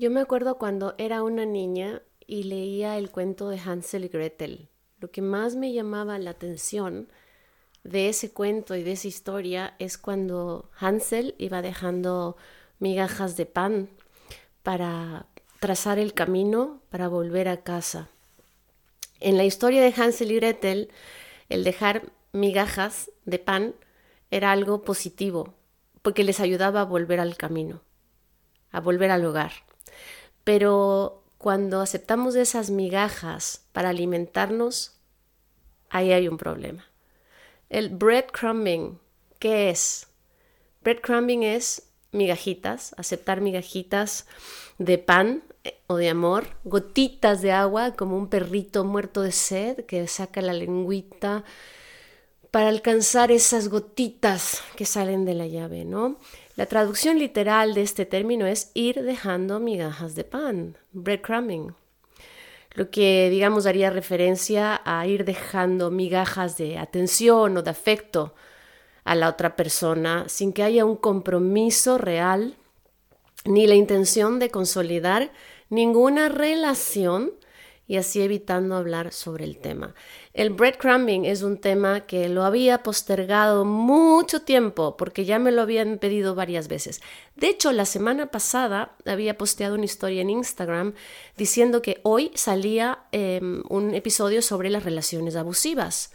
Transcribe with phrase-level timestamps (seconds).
[0.00, 4.70] Yo me acuerdo cuando era una niña y leía el cuento de Hansel y Gretel.
[4.98, 7.08] Lo que más me llamaba la atención
[7.84, 12.38] de ese cuento y de esa historia es cuando Hansel iba dejando
[12.78, 13.90] migajas de pan
[14.62, 15.26] para
[15.58, 18.08] trazar el camino para volver a casa.
[19.20, 20.88] En la historia de Hansel y Gretel,
[21.50, 23.74] el dejar migajas de pan
[24.30, 25.52] era algo positivo,
[26.00, 27.82] porque les ayudaba a volver al camino,
[28.70, 29.52] a volver al hogar.
[30.44, 34.98] Pero cuando aceptamos esas migajas para alimentarnos,
[35.88, 36.86] ahí hay un problema.
[37.68, 38.98] El breadcrumbing,
[39.38, 40.08] ¿qué es?
[40.82, 44.26] Breadcrumbing es migajitas, aceptar migajitas
[44.78, 49.84] de pan eh, o de amor, gotitas de agua como un perrito muerto de sed
[49.86, 51.44] que saca la lengüita
[52.50, 56.16] para alcanzar esas gotitas que salen de la llave, ¿no?
[56.56, 61.74] La traducción literal de este término es ir dejando migajas de pan, breadcrumbing,
[62.72, 68.34] lo que digamos daría referencia a ir dejando migajas de atención o de afecto
[69.04, 72.56] a la otra persona sin que haya un compromiso real
[73.44, 75.32] ni la intención de consolidar
[75.68, 77.32] ninguna relación
[77.90, 79.96] y así evitando hablar sobre el tema.
[80.32, 85.62] El breadcrumbing es un tema que lo había postergado mucho tiempo porque ya me lo
[85.62, 87.00] habían pedido varias veces.
[87.34, 90.94] De hecho, la semana pasada había posteado una historia en Instagram
[91.36, 96.12] diciendo que hoy salía em, un episodio sobre las relaciones abusivas.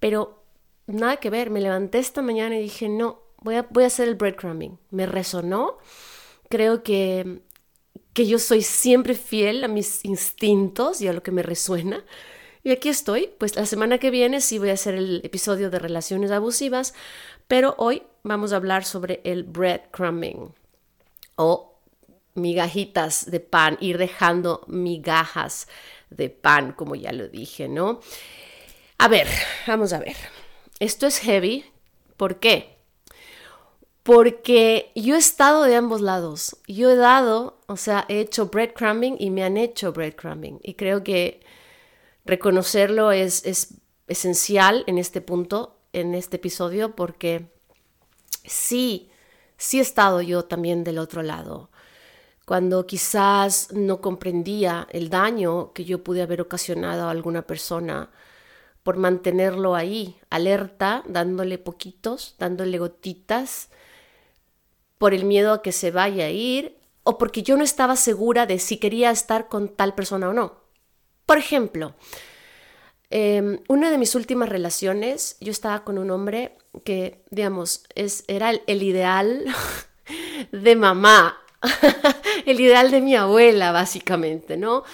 [0.00, 0.42] Pero
[0.86, 4.08] nada que ver, me levanté esta mañana y dije, no, voy a, voy a hacer
[4.08, 4.78] el breadcrumbing.
[4.88, 5.76] Me resonó.
[6.48, 7.42] Creo que
[8.14, 12.04] que yo soy siempre fiel a mis instintos y a lo que me resuena.
[12.62, 15.78] Y aquí estoy, pues la semana que viene sí voy a hacer el episodio de
[15.78, 16.94] relaciones abusivas,
[17.46, 20.54] pero hoy vamos a hablar sobre el breadcrumbing
[21.36, 21.74] o
[22.34, 25.68] migajitas de pan, ir dejando migajas
[26.08, 28.00] de pan, como ya lo dije, ¿no?
[28.98, 29.26] A ver,
[29.66, 30.16] vamos a ver.
[30.78, 31.64] Esto es heavy.
[32.16, 32.73] ¿Por qué?
[34.04, 36.58] Porque yo he estado de ambos lados.
[36.68, 40.60] Yo he dado, o sea, he hecho breadcrumbing y me han hecho breadcrumbing.
[40.62, 41.40] Y creo que
[42.26, 47.48] reconocerlo es, es esencial en este punto, en este episodio, porque
[48.44, 49.10] sí,
[49.56, 51.70] sí he estado yo también del otro lado.
[52.44, 58.10] Cuando quizás no comprendía el daño que yo pude haber ocasionado a alguna persona
[58.82, 63.70] por mantenerlo ahí, alerta, dándole poquitos, dándole gotitas,
[65.04, 68.46] por el miedo a que se vaya a ir o porque yo no estaba segura
[68.46, 70.62] de si quería estar con tal persona o no.
[71.26, 71.94] Por ejemplo,
[73.10, 76.56] em, una de mis últimas relaciones, yo estaba con un hombre
[76.86, 79.44] que, digamos, es, era el ideal
[80.52, 81.36] de mamá,
[82.46, 84.84] el ideal de mi abuela, básicamente, ¿no?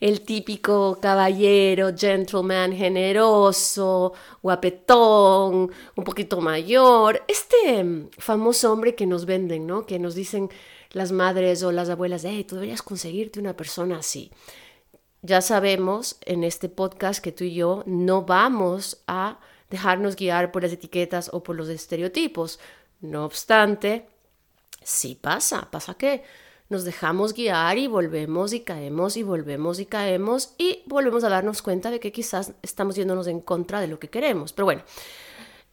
[0.00, 7.22] El típico caballero, gentleman, generoso, guapetón, un poquito mayor.
[7.28, 9.86] Este mm, famoso hombre que nos venden, ¿no?
[9.86, 10.50] Que nos dicen
[10.92, 14.30] las madres o las abuelas, hey, tú deberías conseguirte una persona así.
[15.22, 20.62] Ya sabemos en este podcast que tú y yo no vamos a dejarnos guiar por
[20.62, 22.58] las etiquetas o por los estereotipos.
[23.00, 24.08] No obstante,
[24.82, 26.22] Sí pasa, pasa que
[26.70, 31.62] nos dejamos guiar y volvemos y caemos y volvemos y caemos y volvemos a darnos
[31.62, 34.52] cuenta de que quizás estamos yéndonos en contra de lo que queremos.
[34.52, 34.82] Pero bueno,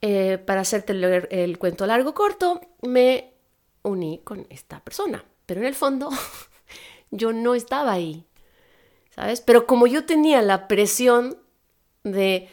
[0.02, 3.34] eh, para hacerte el, el cuento largo corto, me
[3.84, 6.10] uní con esta persona, pero en el fondo
[7.12, 8.26] yo no estaba ahí,
[9.16, 9.42] ¿sabes?
[9.42, 11.38] Pero como yo tenía la presión
[12.04, 12.50] de,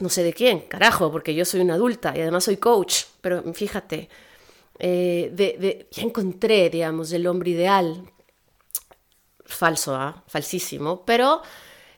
[0.00, 3.42] no sé de quién, carajo, porque yo soy una adulta y además soy coach, pero
[3.54, 4.08] fíjate,
[4.78, 8.10] eh, ya encontré, digamos, el hombre ideal.
[9.44, 10.24] Falso, ¿ah?
[10.26, 11.40] falsísimo, pero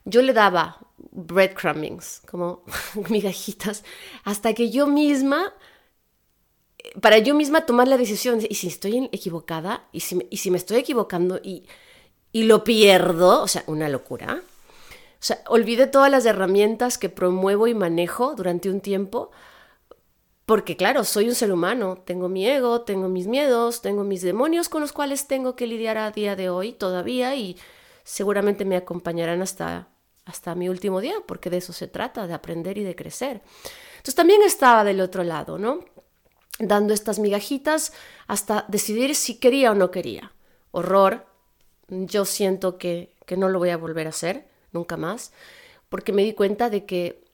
[0.04, 0.78] yo le daba
[1.10, 2.64] breadcrumbings, como
[3.08, 3.84] migajitas,
[4.24, 5.52] hasta que yo misma,
[7.00, 10.58] para yo misma tomar la decisión, y si estoy equivocada, y si, y si me
[10.58, 11.66] estoy equivocando y,
[12.32, 14.42] y lo pierdo, o sea, una locura.
[15.20, 19.30] O sea, olvidé todas las herramientas que promuevo y manejo durante un tiempo
[20.50, 24.68] Porque claro, soy un ser humano, tengo mi ego, tengo mis miedos, tengo mis demonios
[24.68, 27.56] con los cuales tengo que lidiar a día de hoy todavía y
[28.02, 29.90] seguramente me acompañarán hasta,
[30.24, 33.42] hasta mi último día, porque de eso se trata, de aprender y de crecer.
[33.92, 35.84] Entonces también estaba del otro lado, ¿no?
[36.58, 37.92] Dando estas migajitas
[38.26, 40.32] hasta decidir si quería o no quería.
[40.72, 41.26] Horror,
[41.86, 45.32] yo siento que, que no lo voy a volver a hacer, nunca más,
[45.88, 47.29] porque me di cuenta de que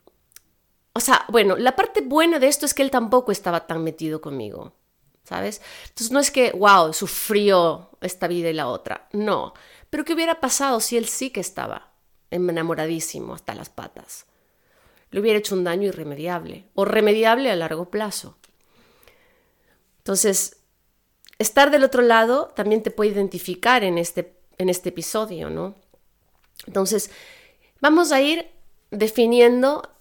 [0.97, 4.23] o sea, bueno, la parte buena de esto es que él tampoco estaba tan metido
[4.23, 4.73] conmigo,
[5.25, 5.61] ¿sabes?
[5.89, 9.53] Entonces no es que, wow, sufrió esta vida y la otra, no.
[9.91, 11.93] Pero ¿qué hubiera pasado si él sí que estaba
[12.31, 14.25] enamoradísimo hasta las patas?
[15.11, 18.39] Le hubiera hecho un daño irremediable o remediable a largo plazo.
[19.99, 20.57] Entonces,
[21.39, 25.75] estar del otro lado también te puede identificar en este, en este episodio, ¿no?
[26.67, 27.11] Entonces,
[27.83, 28.47] vamos a ir
[28.91, 29.93] definiendo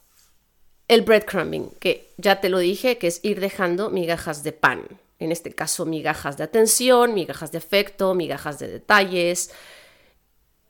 [0.88, 4.84] el breadcrumbing, que ya te lo dije, que es ir dejando migajas de pan.
[5.20, 9.52] En este caso, migajas de atención, migajas de afecto, migajas de detalles,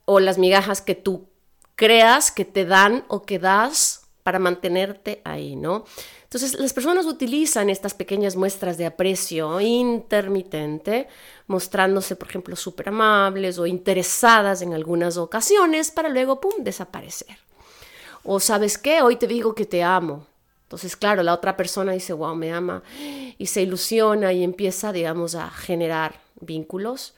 [0.04, 1.28] o las migajas que tú
[1.74, 5.84] creas que te dan o que das para mantenerte ahí, ¿no?
[6.24, 11.06] Entonces, las personas utilizan estas pequeñas muestras de aprecio intermitente,
[11.46, 17.36] mostrándose, por ejemplo, súper amables o interesadas en algunas ocasiones para luego, ¡pum!, desaparecer.
[18.28, 20.26] O sabes qué, hoy te digo que te amo.
[20.64, 22.82] Entonces, claro, la otra persona dice, wow, me ama
[23.38, 27.14] y se ilusiona y empieza, digamos, a generar vínculos.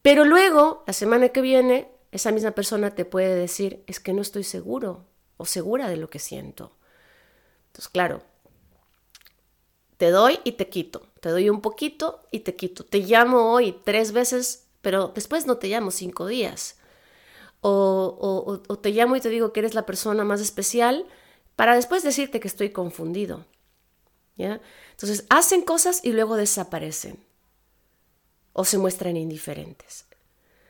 [0.00, 4.22] Pero luego, la semana que viene, esa misma persona te puede decir, es que no
[4.22, 5.04] estoy seguro
[5.36, 6.72] o segura de lo que siento.
[7.66, 8.22] Entonces, claro,
[9.98, 11.02] te doy y te quito.
[11.20, 12.82] Te doy un poquito y te quito.
[12.82, 16.77] Te llamo hoy tres veces, pero después no te llamo cinco días
[17.60, 21.06] o, te llamo y te digo que eres la persona más especial
[21.56, 23.46] para después decirte que estoy confundido.
[24.36, 24.60] ¿ya?
[24.92, 27.18] Entonces, hacen cosas y luego desaparecen
[28.52, 30.06] o se muestran indiferentes.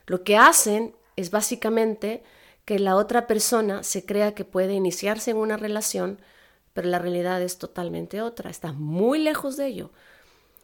[0.06, 2.22] Lo que hacen es básicamente
[2.64, 6.20] que la otra persona se crea que puede iniciarse en una relación,
[6.74, 9.90] pero la realidad es totalmente otra, está muy lejos de ello.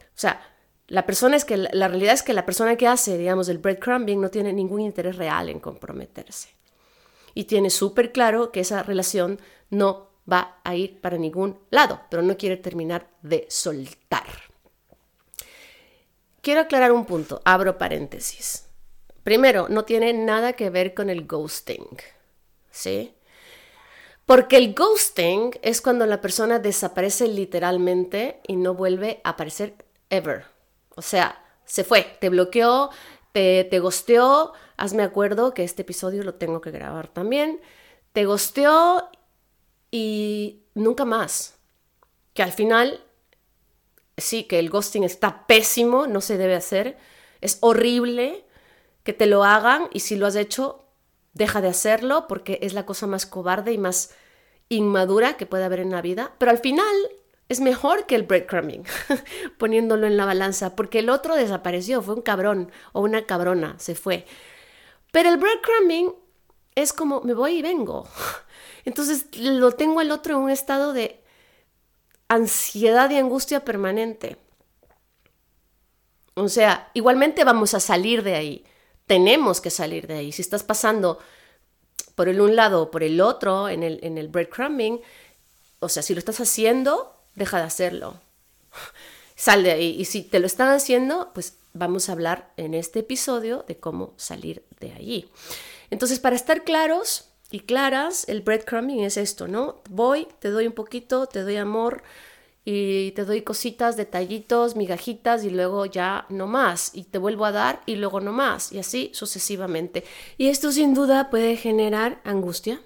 [0.01, 0.54] O sea,
[0.87, 4.21] la persona es que la realidad es que la persona que hace, digamos, el breadcrumbing
[4.21, 6.51] no tiene ningún interés real en comprometerse.
[7.33, 9.41] Y tiene súper claro que esa relación
[9.71, 14.27] no va a ir para ningún lado, pero no quiere terminar de soltar.
[16.41, 18.67] Quiero aclarar un punto, abro paréntesis.
[19.23, 21.87] Primero, no tiene nada que ver con el ghosting,
[22.71, 23.15] ¿sí?
[24.27, 29.75] Porque el ghosting es cuando la persona desaparece literalmente y no vuelve a aparecer
[30.11, 30.54] ever.
[30.97, 32.91] O sea, se fue, te bloqueó,
[33.33, 34.53] te, te gosteó.
[34.77, 37.61] Hazme acuerdo que este episodio lo tengo que grabar también.
[38.13, 39.11] Te gosteó
[39.91, 41.59] y nunca más.
[42.33, 43.05] Que al final,
[44.17, 46.99] sí, que el ghosting está pésimo, no se debe hacer.
[47.41, 48.45] Es horrible
[49.05, 50.85] que te lo hagan y si lo has hecho,
[51.33, 54.11] deja de hacerlo porque es la cosa más cobarde y más
[54.69, 56.35] inmadura que puede haber en la vida.
[56.39, 56.95] Pero al final
[57.55, 58.85] es mejor que el breadcrumbing,
[59.59, 63.95] poniéndolo en la balanza, porque el otro desapareció, fue un cabrón o una cabrona, se
[63.95, 64.27] fue.
[65.11, 66.13] Pero el breadcrumbing
[66.75, 68.07] es como me voy y vengo.
[68.85, 71.23] Entonces lo tengo el otro en un estado de
[72.29, 74.37] ansiedad y angustia permanente.
[76.35, 78.65] O sea, igualmente vamos a salir de ahí.
[79.07, 80.33] Tenemos que salir de ahí.
[80.33, 81.19] Si estás pasando
[82.15, 85.01] por el un lado o por el otro en el, en el breadcrumbing,
[85.79, 88.21] o sea, si lo estás haciendo, deja de hacerlo.
[89.37, 89.97] Sal de ahí.
[89.99, 94.15] Y si te lo están haciendo, pues vamos a hablar en este episodio de cómo
[94.17, 95.31] salir de allí.
[95.91, 99.83] Entonces, para estar claros y claras, el breadcrumbing es esto, ¿no?
[99.91, 102.03] Voy, te doy un poquito, te doy amor
[102.65, 106.93] y te doy cositas, detallitos, migajitas y luego ya no más.
[106.95, 108.73] Y te vuelvo a dar y luego no más.
[108.73, 110.05] Y así sucesivamente.
[110.39, 112.81] Y esto sin duda puede generar angustia,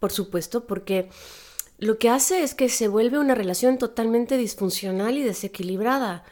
[0.00, 1.08] por supuesto, porque
[1.82, 6.22] lo que hace es que se vuelve una relación totalmente disfuncional y desequilibrada,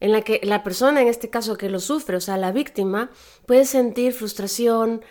[0.00, 3.12] en la que la persona, en este caso que lo sufre, o sea, la víctima,
[3.46, 5.04] puede sentir frustración,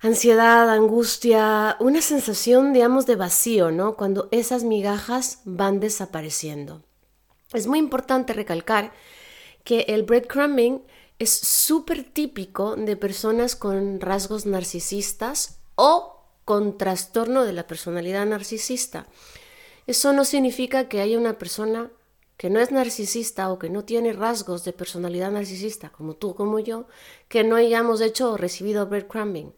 [0.00, 3.96] ansiedad, angustia, una sensación, digamos, de vacío, ¿no?
[3.96, 6.82] Cuando esas migajas van desapareciendo.
[7.52, 8.94] Es muy importante recalcar
[9.62, 10.82] que el breadcrumbing
[11.18, 16.13] es súper típico de personas con rasgos narcisistas o
[16.44, 19.06] con trastorno de la personalidad narcisista.
[19.86, 21.90] Eso no significa que haya una persona
[22.36, 26.58] que no es narcisista o que no tiene rasgos de personalidad narcisista, como tú, como
[26.58, 26.86] yo,
[27.28, 29.54] que no hayamos hecho o recibido breadcrumbing.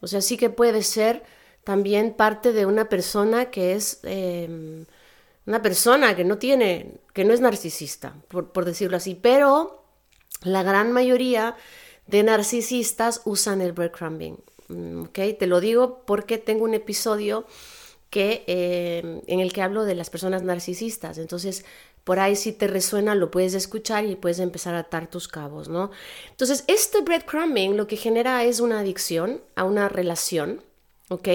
[0.00, 1.22] O sea, sí que puede ser
[1.64, 4.86] también parte de una persona que es em,
[5.46, 9.84] Una persona que no tiene, que no es narcisista, por, por decirlo así, pero
[10.42, 11.56] la gran mayoría
[12.06, 14.38] de narcisistas usan el breadcrumbing.
[14.68, 15.18] Mm, ¿ok?
[15.38, 17.46] Te lo digo porque tengo un episodio
[18.10, 21.18] que, eh, en el que hablo de las personas narcisistas.
[21.18, 21.64] Entonces,
[22.04, 25.68] por ahí si te resuena, lo puedes escuchar y puedes empezar a atar tus cabos,
[25.68, 25.90] ¿no?
[26.30, 30.62] Entonces, este breadcrumbing lo que genera es una adicción a una relación,
[31.08, 31.28] ¿ok?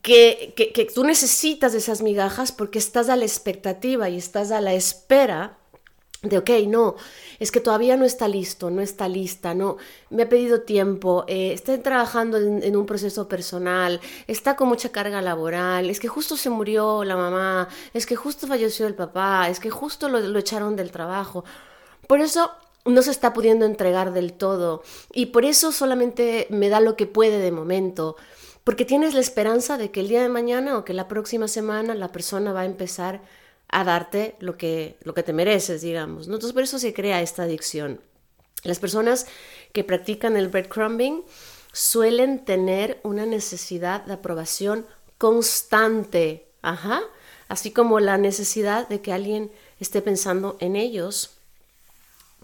[0.00, 4.60] Que, que, que tú necesitas esas migajas porque estás a la expectativa y estás a
[4.60, 5.58] la espera
[6.22, 6.96] de, ok, no,
[7.38, 9.76] es que todavía no está listo, no está lista, no,
[10.10, 15.22] me ha pedido tiempo, eh, está trabajando en, un proceso personal, está con mucha carga
[15.22, 19.60] laboral, es que justo se murió la mamá, es que justo falleció el papá, es
[19.60, 21.44] que justo lo, lo echaron del trabajo.
[22.08, 22.50] Por eso
[22.84, 24.82] no se está pudiendo entregar del todo
[25.12, 28.16] y por eso solamente me da lo que puede de momento.
[28.64, 31.94] Porque tienes la esperanza de que el día de mañana o que la próxima semana
[31.94, 33.22] la persona va a empezar
[33.68, 36.28] a darte lo que, lo que te mereces, digamos.
[36.28, 36.34] ¿no?
[36.34, 38.00] Entonces por eso se crea esta adicción.
[38.64, 39.26] Las personas
[39.72, 41.24] que practican el breadcrumbing
[41.72, 44.86] suelen tener una necesidad de aprobación
[45.18, 47.02] constante, Ajá.
[47.48, 51.30] así como la necesidad de que alguien esté pensando en ellos,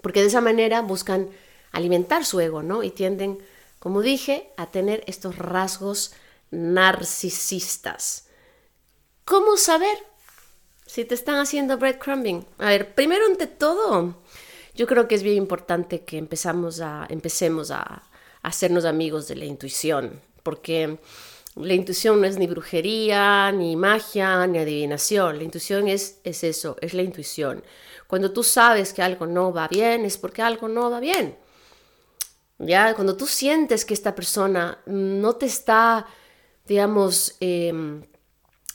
[0.02, 1.31] porque de esa manera buscan
[1.73, 2.83] alimentar su ego, ¿no?
[2.83, 3.38] Y tienden,
[3.78, 6.12] como dije, a tener estos rasgos
[6.50, 8.26] narcisistas.
[9.25, 9.97] ¿Cómo saber?
[10.94, 12.46] Si te están haciendo breadcrumbing.
[12.58, 14.14] A ver, primero ante todo,
[14.76, 18.04] yo creo que es bien importante que empezamos a, empecemos a,
[18.42, 20.98] hacernos amigos de la intuición, porque
[21.56, 25.38] la intuición no es ni brujería, ni magia, ni adivinación.
[25.38, 27.64] La intuición es, es eso, es la intuición.
[28.06, 31.36] Cuando tú sabes que algo no va bien, es porque algo no va bien.
[32.58, 36.06] Ya, cuando tú sientes que esta persona no te está,
[36.66, 38.04] digamos, eh,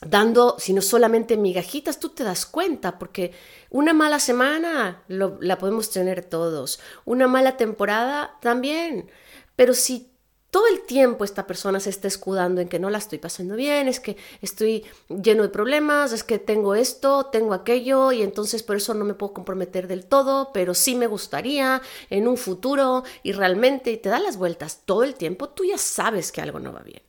[0.02, 3.34] dando, sino solamente migajitas, tú te das cuenta, porque
[3.70, 9.10] una mala semana la podemos tener todos, una mala temporada también,
[9.56, 10.10] pero si
[10.52, 13.88] todo el tiempo esta persona se está escudando en que no la estoy pasando bien,
[13.88, 18.78] es que estoy lleno de problemas, es que tengo esto, tengo aquello y entonces por
[18.78, 23.34] eso no me puedo comprometer del todo, pero sí me gustaría en un futuro y
[23.34, 26.82] realmente te da las vueltas todo el tiempo, tú ya sabes que algo no va
[26.82, 27.02] bien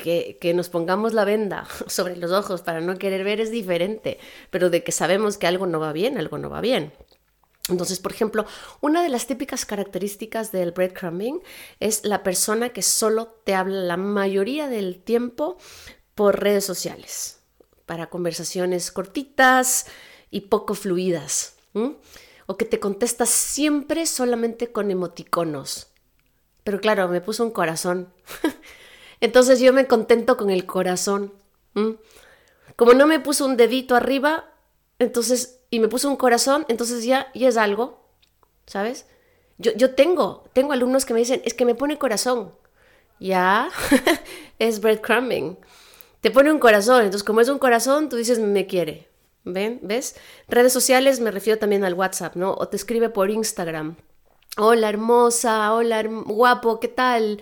[0.00, 4.18] que, nos pongamos la venda sobre los ojos para no querer ver es diferente,
[4.50, 6.92] pero de que sabemos que algo no va bien, algo no va bien.
[7.68, 8.46] Entonces, por ejemplo,
[8.80, 11.40] una de las típicas características del breadcrumbing
[11.78, 15.56] es la persona que solo te habla la mayoría del tiempo
[16.16, 17.40] por redes sociales,
[17.86, 19.86] para conversaciones cortitas
[20.30, 21.56] y poco fluidas,
[22.46, 25.92] o que te contesta siempre solamente con emoticonos.
[26.64, 28.12] Pero claro, me puso un corazón.
[29.20, 31.32] Entonces yo me contento con el corazón.
[32.76, 34.52] Como no me puso un dedito arriba,
[34.98, 38.04] entonces, y me puso un corazón, entonces ya, ya es algo,
[38.66, 39.06] ¿sabes?
[39.58, 42.52] Yo, yo tengo, tengo alumnos que me dicen, es que me pone corazón.
[43.18, 43.68] Ya,
[44.58, 45.58] es breadcrumbing.
[46.22, 49.08] Te pone un corazón, entonces como es un corazón, tú dices, me quiere.
[49.44, 49.80] ¿Ven?
[49.82, 50.16] ¿Ves?
[50.48, 52.54] Redes sociales me refiero también al WhatsApp, ¿no?
[52.54, 53.96] O te escribe por Instagram.
[54.56, 57.40] Hola hermosa, hola guapo, ¿qué tal?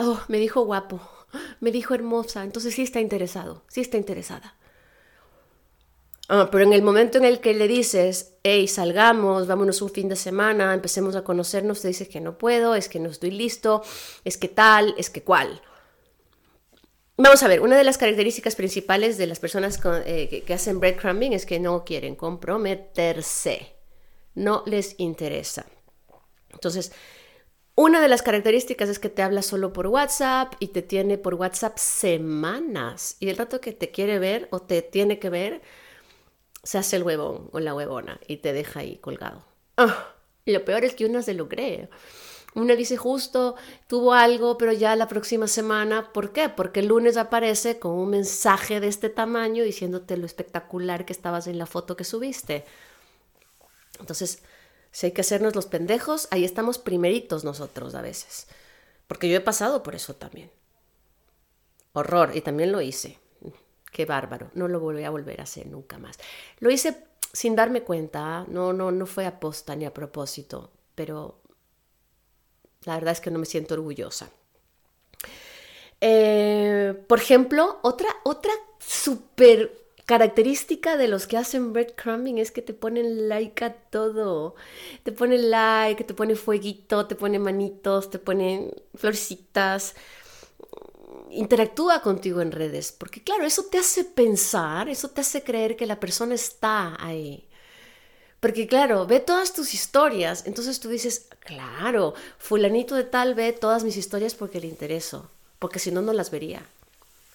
[0.00, 1.00] Oh, me dijo guapo,
[1.60, 4.54] me dijo hermosa, entonces sí está interesado, sí está interesada.
[6.30, 10.08] Ah, pero en el momento en el que le dices, hey, salgamos, vámonos un fin
[10.10, 13.82] de semana, empecemos a conocernos, te dice que no puedo, es que no estoy listo,
[14.24, 15.62] es que tal, es que cual.
[17.16, 20.78] Vamos a ver, una de las características principales de las personas eh, que, que hacen
[20.78, 23.74] breadcrumbing es que no quieren comprometerse,
[24.34, 25.64] no les interesa.
[26.50, 26.92] Entonces,
[27.80, 31.34] una de las características es que te habla solo por WhatsApp y te tiene por
[31.34, 33.16] WhatsApp semanas.
[33.20, 35.62] Y el rato que te quiere ver o te tiene que ver,
[36.64, 39.44] se hace el huevón o la huevona y te deja ahí colgado.
[40.44, 41.88] Y lo peor es que una se lo cree.
[42.56, 43.54] Una dice justo,
[43.86, 46.48] tuvo algo, pero ya la próxima semana, ¿por qué?
[46.48, 51.46] Porque el lunes aparece con un mensaje de este tamaño diciéndote lo espectacular que estabas
[51.46, 52.64] en la foto que subiste.
[54.00, 54.42] Entonces,
[54.90, 58.46] si hay que hacernos los pendejos, ahí estamos primeritos nosotros a veces.
[59.06, 60.50] Porque yo he pasado por eso también.
[61.92, 63.18] Horror, y también lo hice.
[63.92, 66.18] Qué bárbaro, no lo voy a volver a hacer nunca más.
[66.60, 71.40] Lo hice sin darme cuenta, no, no, no fue a posta ni a propósito, pero
[72.84, 74.30] la verdad es que no me siento orgullosa.
[76.00, 82.72] Eh, por ejemplo, otra, otra súper característica de los que hacen breadcrumbing es que te
[82.72, 84.54] ponen like a todo.
[85.02, 89.94] Te ponen like, te ponen fueguito, te ponen manitos, te ponen florcitas.
[91.30, 95.84] interactúa contigo en redes, porque claro, eso te hace pensar, eso te hace creer que
[95.84, 97.46] la persona está ahí.
[98.40, 103.84] Porque claro, ve todas tus historias, entonces tú dices, claro, fulanito de tal ve todas
[103.84, 106.62] mis historias porque le intereso, porque si no, no las vería.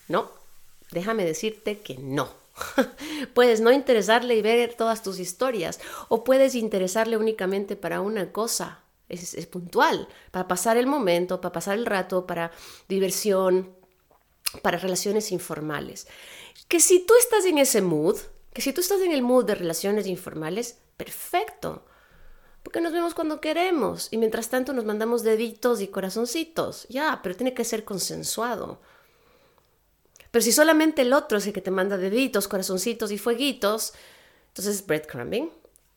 [0.08, 0.32] No,
[0.90, 2.43] déjame decirte que no.
[3.34, 5.80] puedes no interesarle y ver todas tus historias,
[6.10, 11.78] o puedes interesarle únicamente para una cosa, es, puntual, para pasar el momento, para pasar
[11.78, 12.52] el rato, para
[12.88, 13.76] diversión,
[14.62, 16.08] para relaciones informales.
[16.68, 18.18] Que si tú estás en ese mood,
[18.54, 21.86] que si tú estás en el mood de relaciones informales, perfecto.
[22.64, 26.88] Porque nos vemos cuando queremos y mientras tanto nos mandamos deditos y corazoncitos.
[26.88, 28.80] Ya, pero tiene que ser consensuado.
[30.34, 33.94] Pero si solamente el otro es el que te manda deditos, corazoncitos y fueguitos,
[34.48, 35.52] entonces breadcrumbing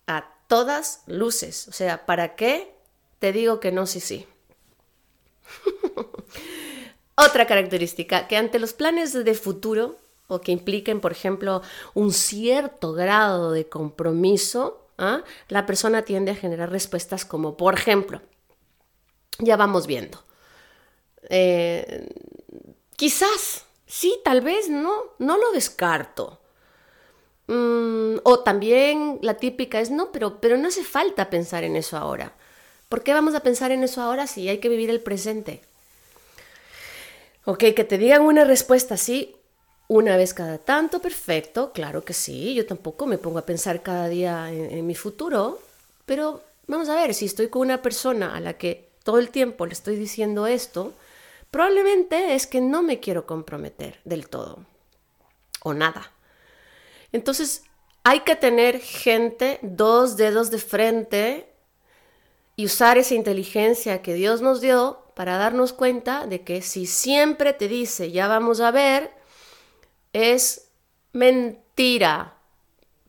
[0.07, 1.67] a todas luces.
[1.69, 2.75] O sea, ¿para qué
[3.19, 4.27] te digo que no, sí, sí?
[7.17, 11.63] Otra característica, que ante los planes de futuro o que impliquen, por ejemplo,
[11.95, 15.23] un cierto grado de compromiso, ¿ah?
[15.49, 18.21] la persona tiende a generar respuestas como, por ejemplo,
[19.39, 20.23] ya vamos viendo.
[21.31, 22.07] Eh,
[22.97, 26.41] quizás, sí, tal vez no, no lo descarto.
[27.47, 31.97] Mm, o también la típica es, no, pero, pero no hace falta pensar en eso
[31.97, 32.33] ahora.
[32.89, 35.61] ¿Por qué vamos a pensar en eso ahora si hay que vivir el presente?
[37.45, 39.37] Ok, que te digan una respuesta así
[39.89, 44.09] una vez cada tanto, perfecto, claro que sí, yo tampoco me pongo a pensar cada
[44.09, 45.61] día en, mi futuro,
[46.07, 49.65] pero vamos a ver, si estoy con una persona a la que todo el tiempo
[49.65, 50.93] le estoy diciendo esto,
[51.57, 54.67] probablemente es que no me quiero comprometer del todo
[55.63, 56.13] o nada.
[57.13, 57.65] Entonces,
[58.05, 61.51] hay que tener gente dos dedos de frente
[62.57, 67.55] y usar esa inteligencia que Dios nos dio para darnos cuenta de que si siempre
[67.55, 69.11] te dice, ya vamos a ver,
[70.13, 70.69] es
[71.15, 72.37] mentira.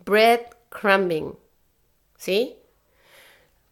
[0.05, 1.37] Breadcrumbing.
[2.15, 2.56] ¿Sí?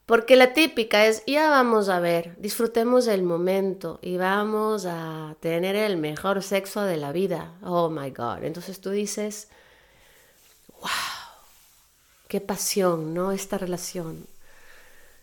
[0.06, 5.76] Porque la típica es, ya vamos a ver, disfrutemos el momento y vamos a tener
[5.76, 7.54] el mejor sexo de la vida.
[7.64, 8.44] Oh my God.
[8.44, 9.48] Entonces tú dices,
[10.80, 10.90] wow,
[12.28, 13.32] qué pasión, ¿no?
[13.32, 14.28] Esta relación.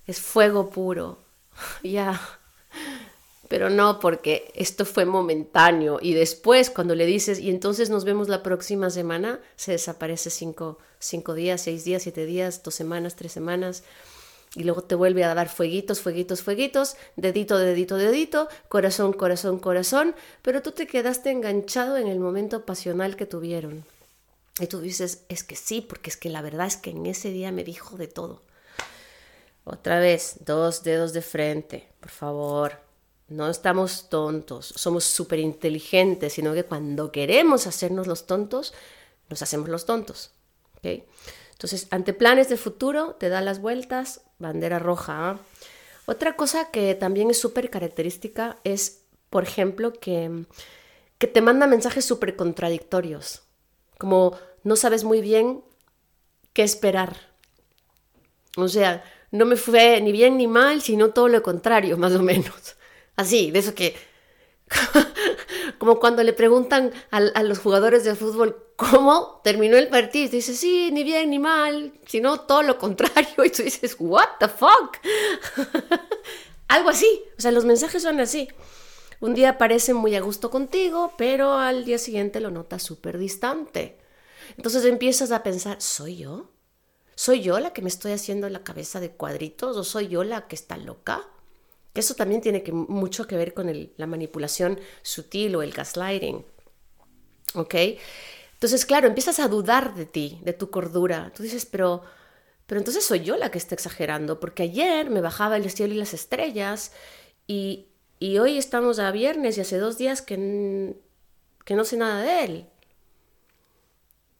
[0.06, 1.18] Es fuego puro.
[1.82, 2.20] Ya
[3.52, 8.30] pero no porque esto fue momentáneo y después cuando le dices y entonces nos vemos
[8.30, 13.32] la próxima semana, se desaparece cinco, cinco días, seis días, siete días, dos semanas, tres
[13.32, 13.84] semanas
[14.54, 20.14] y luego te vuelve a dar fueguitos, fueguitos, fueguitos, dedito, dedito, dedito, corazón, corazón, corazón,
[20.42, 23.84] pero tú te quedaste enganchado en el momento pasional que tuvieron.
[24.60, 27.30] Y tú dices, es que sí, porque es que la verdad es que en ese
[27.30, 28.42] día me dijo de todo.
[29.64, 32.80] Otra vez, dos dedos de frente, por favor,
[33.28, 38.74] no estamos tontos, somos súper inteligentes, sino que cuando queremos hacernos los tontos,
[39.30, 40.32] nos hacemos los tontos.
[41.62, 45.30] Entonces, ante planes de futuro, te da las vueltas, bandera roja.
[45.30, 45.38] ¿ah?
[46.06, 50.44] Otra cosa que también es súper característica es, por ejemplo, que,
[51.18, 53.42] que te manda mensajes súper contradictorios,
[53.96, 55.62] como no sabes muy bien
[56.52, 57.16] qué esperar.
[58.56, 62.24] O sea, no me fue ni bien ni mal, sino todo lo contrario, más o
[62.24, 62.74] menos.
[63.14, 63.94] Así, de eso que...
[65.82, 70.92] como cuando le preguntan a, los jugadores de fútbol cómo terminó el partido, dice, sí,
[70.92, 74.98] ni bien ni mal, sino todo lo contrario, y tú dices, what the fuck?
[76.68, 78.46] Algo así, o sea, los mensajes son así.
[79.18, 83.98] Un día parecen muy a gusto contigo, pero al día siguiente lo notas súper distante.
[84.56, 86.48] Entonces empiezas a pensar, ¿soy yo?
[87.16, 90.46] ¿Soy yo la que me estoy haciendo la cabeza de cuadritos o soy yo la
[90.46, 91.26] que está loca?
[91.94, 96.44] Eso también tiene que, mucho que ver con la manipulación sutil o el gaslighting.
[97.54, 97.74] ¿Ok?
[98.54, 101.32] Entonces, claro, empiezas a dudar de ti, de tu cordura.
[101.36, 102.02] Tú dices, pero,
[102.66, 105.98] pero entonces soy yo la que está exagerando, porque ayer me bajaba el cielo y
[105.98, 106.92] las estrellas
[107.46, 110.96] y, y hoy estamos a viernes y hace dos días que,
[111.66, 112.66] que no sé nada de él.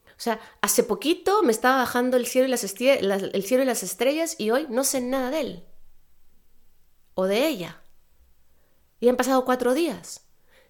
[0.07, 3.83] O sea, hace poquito me estaba bajando el cielo, y las el cielo y las
[3.83, 5.63] estrellas y hoy no sé nada de él
[7.15, 7.81] o de ella.
[8.99, 10.21] Y han pasado cuatro días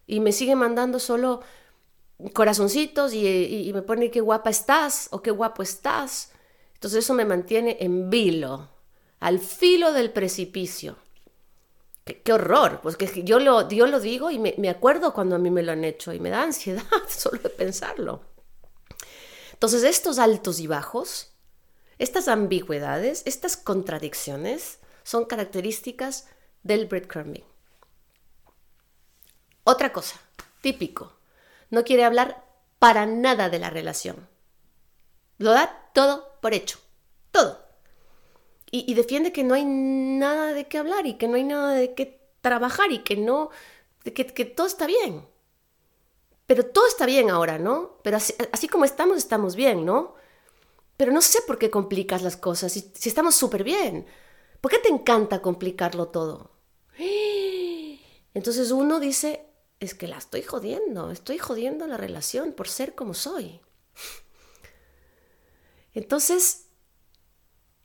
[0.08, 1.42] y me sigue mandando solo
[2.34, 6.32] corazoncitos y, me pone qué guapa estás o qué guapo estás.
[6.74, 8.70] Entonces eso me mantiene en vilo,
[9.20, 10.98] al filo del precipicio.
[12.04, 15.40] Qué, horror, pues que yo lo, yo lo digo y me, me acuerdo cuando a
[15.40, 18.22] mí me lo han hecho y me da ansiedad solo de pensarlo.
[19.54, 21.32] Entonces estos altos y bajos,
[22.00, 26.28] estas ambigüedades, estas contradicciones, son características
[26.64, 27.44] del breadcrumbing.
[29.66, 30.20] Otra cosa,
[30.62, 31.14] típico.
[31.70, 32.44] No quiere hablar
[32.80, 34.28] para nada de la relación.
[35.38, 36.80] Lo da todo por hecho.
[37.32, 37.64] Todo.
[38.76, 41.94] Y, defiende que no hay nada de qué hablar y que no hay nada de
[41.94, 43.52] qué trabajar y que no.
[44.04, 45.28] que, todo está bien.
[46.48, 48.00] Pero todo está bien ahora, ¿no?
[48.02, 50.16] Pero así, como estamos, estamos bien, ¿no?
[50.98, 54.08] Pero no sé por qué complicas las cosas si, si estamos súper bien.
[54.60, 56.53] ¿Por qué te encanta complicarlo todo?
[58.34, 59.46] Entonces uno dice,
[59.80, 63.62] es que la estoy jodiendo, estoy jodiendo la relación por ser como soy.
[65.94, 66.68] Entonces,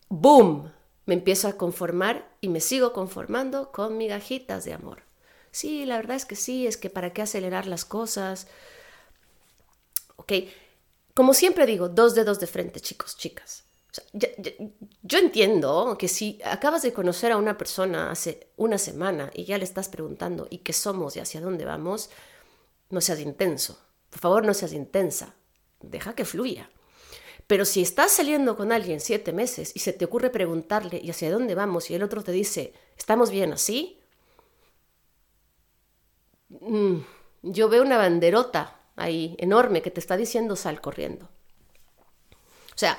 [0.09, 0.73] ¡boom!
[1.07, 5.03] Me empiezo a conformar y me sigo conformando con migajitas de amor.
[5.51, 8.47] Sí, la verdad es que sí, es que para qué acelerar las cosas.
[10.17, 10.33] Ok,
[11.15, 13.68] como siempre digo, dos dedos de frente, chicos, chicas.
[15.03, 19.59] Yo entiendo que si acabas de conocer a una persona hace una semana y ya
[19.59, 22.11] le estás preguntando y qué somos y hacia dónde vamos,
[22.91, 23.79] no seas intenso.
[24.11, 25.35] Por favor, no seas intensa.
[25.81, 26.71] Deja que fluya.
[27.47, 31.33] Pero si estás saliendo con alguien siete meses y se te ocurre preguntarle y hacia
[31.33, 33.99] dónde vamos y el otro te dice, ¿estamos bien así?
[36.51, 36.99] Mm,
[37.43, 41.27] yo veo una banderota ahí enorme que te está diciendo sal corriendo.
[42.75, 42.99] O sea,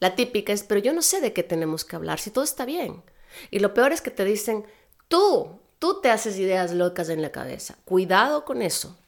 [0.00, 2.64] la típica es, pero yo no sé de qué tenemos que hablar, si todo está
[2.64, 3.02] bien.
[3.50, 4.64] Y lo peor es que te dicen,
[5.08, 7.76] tú, tú te haces ideas locas en la cabeza.
[7.84, 8.98] Cuidado con eso.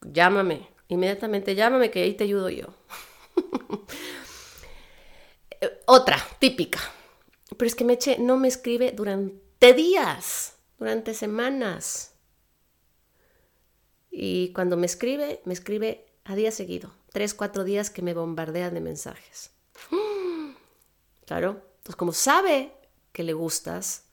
[0.00, 2.66] Llámame, inmediatamente llámame que ahí te ayudo yo.
[5.60, 6.78] Eh, otra, típica.
[7.56, 12.12] Pero es que Meche no me escribe durante días, durante semanas.
[14.08, 18.72] Y cuando me escribe, me escribe a día seguido, tres, cuatro días que me bombardean
[18.72, 19.50] de mensajes.
[21.28, 22.72] Claro, pues como sabe
[23.12, 24.04] que le gustas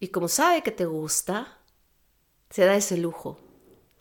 [0.00, 1.58] y como sabe que te gusta,
[2.50, 3.38] se da ese lujo.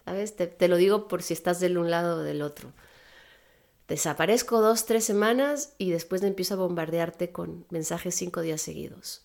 [0.04, 0.36] ¿Sabes?
[0.36, 2.74] Te, te lo digo por si estás del un lado o del otro.
[3.88, 9.24] Desaparezco dos, tres semanas y después empiezo a bombardearte con mensajes cinco días seguidos.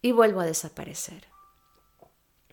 [0.00, 1.26] Y vuelvo a desaparecer.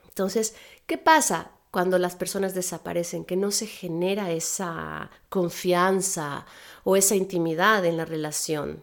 [0.03, 0.55] Entonces,
[0.87, 1.51] ¿qué pasa?
[1.75, 6.45] cuando las personas desaparecen, que no se genera esa confianza
[6.85, 8.81] o esa intimidad en la relación.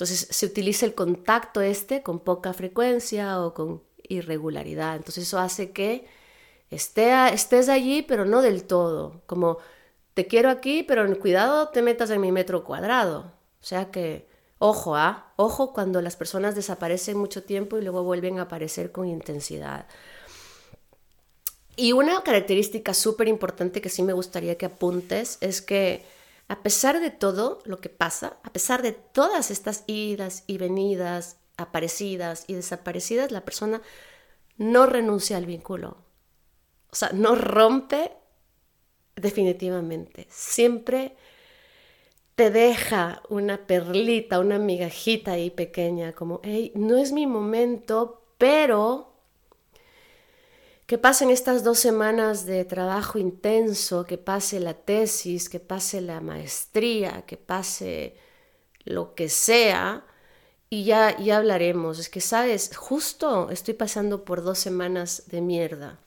[0.00, 4.96] Entonces se utiliza el contacto este con poca frecuencia o con irregularidad.
[4.96, 6.06] Entonces eso hace que
[6.70, 9.20] esté, estés allí, pero no del todo.
[9.26, 9.58] Como
[10.14, 13.30] te quiero aquí, pero cuidado te metas en mi metro cuadrado.
[13.60, 14.26] O sea que,
[14.58, 15.34] ojo, ¿ah?
[15.36, 19.86] Ojo cuando las personas desaparecen mucho tiempo y luego vuelven a aparecer con intensidad.
[21.76, 26.06] Y una característica súper importante que sí me gustaría que apuntes es que
[26.50, 31.38] a pesar de todo lo que pasa, a pesar de todas estas idas y venidas,
[31.56, 33.80] aparecidas y desaparecidas, la persona
[34.56, 35.98] no renuncia al vínculo.
[36.90, 38.10] O sea, no rompe
[39.14, 40.26] definitivamente.
[40.28, 41.14] Siempre
[42.34, 49.09] te deja una perlita, una migajita ahí pequeña, como, hey, no es mi momento, pero
[50.90, 56.20] que pasen estas dos semanas de trabajo intenso, que pase la tesis, que pase la
[56.20, 58.16] maestría, que pase
[58.82, 60.04] lo que sea,
[60.68, 62.00] y ya, ya hablaremos.
[62.00, 66.00] Es que, sabes, justo estoy pasando por dos semanas de mierda.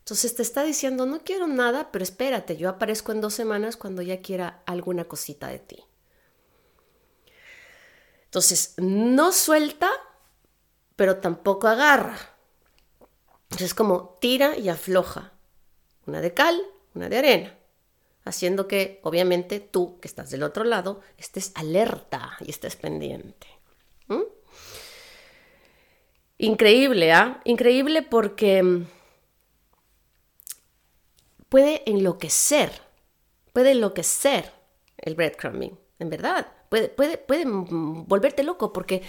[0.00, 4.02] Entonces te está diciendo, no quiero nada, pero espérate, yo aparezco en dos semanas cuando
[4.02, 5.84] ya quiera alguna cosita de ti.
[8.26, 9.88] Entonces, no suelta,
[10.96, 12.37] pero tampoco agarra.
[13.56, 15.32] Es como tira y afloja,
[16.06, 16.60] una de cal,
[16.94, 17.58] una de arena,
[18.24, 23.46] haciendo que obviamente tú, que estás del otro lado, estés alerta y estés pendiente.
[26.38, 27.40] Increíble, ¿ah?
[27.44, 28.86] Increíble porque mm,
[31.48, 32.70] puede enloquecer,
[33.52, 34.52] puede enloquecer
[34.98, 36.46] el breadcrumbing, en verdad.
[36.68, 39.02] Puede, puede, puede volverte loco porque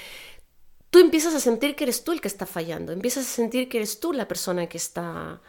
[0.89, 3.77] tú empiezas a sentir que eres tú el que está fallando, empiezas a sentir que
[3.77, 5.41] eres tú la persona que está,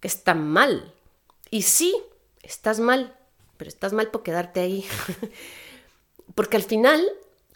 [0.00, 0.94] que está mal.
[1.50, 1.96] Y sí,
[2.42, 3.16] estás mal,
[3.56, 4.86] pero estás mal por quedarte ahí.
[6.34, 7.02] Porque al final,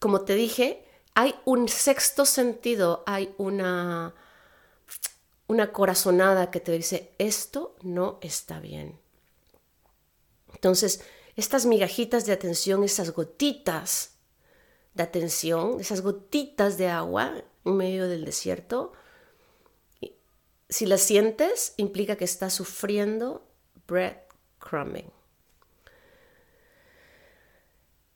[0.01, 4.15] como te dije, hay un sexto sentido, hay una,
[5.47, 8.99] una corazonada que te dice, esto no está bien.
[10.55, 11.03] Entonces,
[11.37, 14.12] estas migajitas de atención, esas gotitas,
[14.95, 18.93] de atención, esas gotitas de agua en medio del desierto,
[20.69, 23.47] si las sientes, implica que estás sufriendo
[23.87, 25.11] breadcrumbing.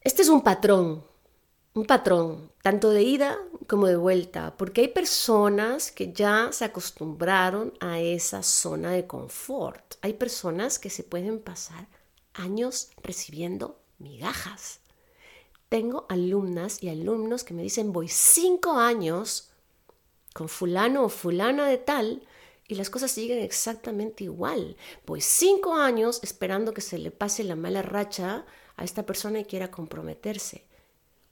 [0.00, 1.04] Este es un patrón,
[1.74, 7.74] un patrón, tanto de ida como de vuelta, porque hay personas que ya se acostumbraron
[7.80, 9.96] a esa zona de confort.
[10.00, 11.88] Hay personas que se pueden pasar
[12.32, 14.80] años recibiendo migajas.
[15.68, 19.50] Tengo alumnas y alumnos que me dicen, voy cinco años
[20.33, 22.26] con fulano o fulana de tal
[22.68, 24.76] y las cosas siguen exactamente igual.
[25.07, 28.44] Voy cinco años esperando que se le pase la mala racha
[28.76, 30.66] a esta persona y quiera comprometerse.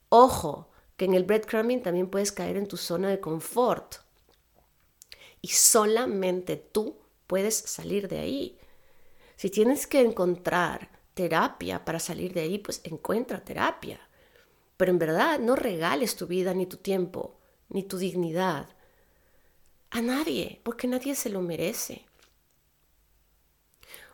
[0.09, 3.95] Ojo, que en el breadcrumbing también puedes caer en tu zona de confort.
[5.41, 8.57] Y solamente tú puedes salir de ahí.
[9.35, 13.99] Si tienes que encontrar terapia para salir de ahí, pues encuentra terapia.
[14.77, 18.69] Pero en verdad no regales tu vida, ni tu tiempo, ni tu dignidad
[19.91, 22.05] a nadie, porque nadie se lo merece.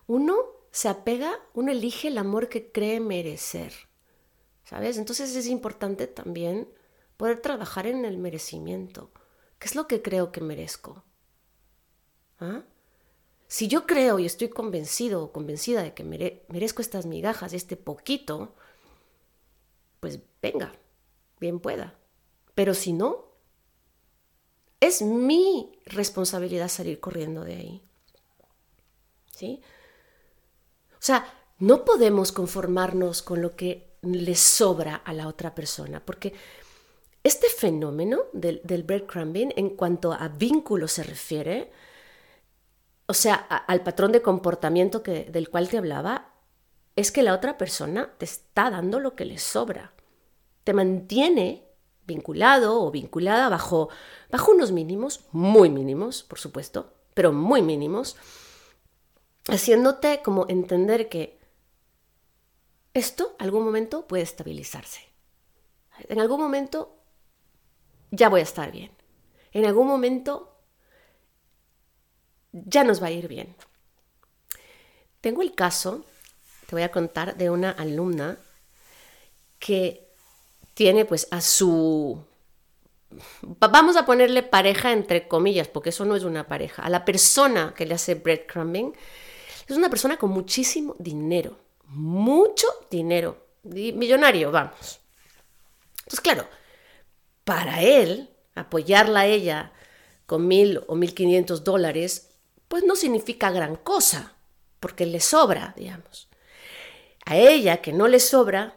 [0.06, 0.38] Uno
[0.72, 3.74] se apega, uno elige el amor que cree merecer.
[4.64, 4.98] ¿Sabes?
[4.98, 6.70] Entonces es importante también
[7.18, 9.12] poder trabajar en el merecimiento.
[9.60, 11.04] ¿Qué es lo que creo que merezco?
[12.40, 12.64] ¿Ah?
[13.48, 18.56] Si yo creo y estoy convencido o convencida de que merezco estas migajas, este poquito,
[20.02, 20.74] pues venga,
[21.40, 21.96] bien pueda.
[22.54, 23.32] Pero si no,
[24.82, 27.84] es mi responsabilidad salir corriendo de ahí.
[29.32, 29.62] ¿Sí?
[30.94, 31.26] O sea,
[31.60, 36.34] no podemos conformarnos con lo que le sobra a la otra persona, porque
[37.24, 41.72] este fenómeno del, del breadcrumbing en cuanto a vínculo se refiere,
[43.06, 46.31] o sea, al patrón de comportamiento que, del cual te hablaba,
[46.96, 49.94] es que la otra persona te está dando lo que le sobra,
[50.64, 51.68] te mantiene
[52.06, 53.90] vinculado o vinculada bajo,
[54.30, 58.18] bajo unos mínimos, muy mínimos, por supuesto, pero muy mínimos,
[59.48, 61.40] haciéndote como entender que
[62.94, 65.02] esto algún momento puede estabilizarse.
[66.10, 66.98] En algún momento
[68.12, 68.92] ya voy a estar bien.
[69.54, 70.58] En algún momento
[72.52, 73.56] ya nos va a ir bien.
[75.22, 76.04] Tengo el caso,
[76.72, 78.40] te voy a contar, de una alumna
[79.60, 80.08] que
[80.74, 82.24] tiene pues a su...
[83.42, 86.82] Vamos a ponerle pareja entre comillas, porque eso no es una pareja.
[86.82, 88.96] A la persona que le hace breadcrumbing
[89.68, 91.58] es una persona con muchísimo dinero
[91.92, 95.02] mucho dinero, millonario, vamos.
[96.00, 96.48] Entonces, claro,
[97.44, 99.74] para él, apoyarla a ella
[100.26, 102.32] con mil o mil quinientos dólares,
[102.68, 104.36] pues no significa gran cosa,
[104.80, 106.30] porque le sobra, digamos.
[107.26, 108.76] A ella, que no le sobra,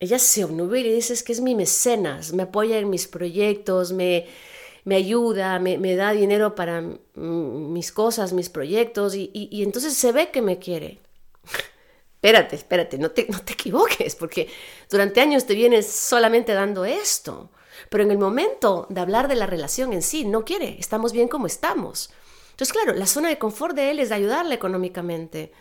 [0.00, 4.26] ella se obnubila y dice que es mi mecenas, me apoya en mis proyectos, me,
[4.84, 6.82] me ayuda, me, da dinero para
[7.14, 11.00] mis cosas, mis proyectos, y entonces se ve que me quiere
[12.16, 14.48] espérate, espérate, no te, no te equivoques, porque
[14.90, 17.50] durante años te vienes solamente dando esto.
[17.90, 21.28] Pero en el momento de hablar de la relación en sí, no quiere, estamos bien
[21.28, 22.10] como estamos.
[22.50, 25.52] Entonces, claro, la zona de confort de él es de ayudarle económicamente,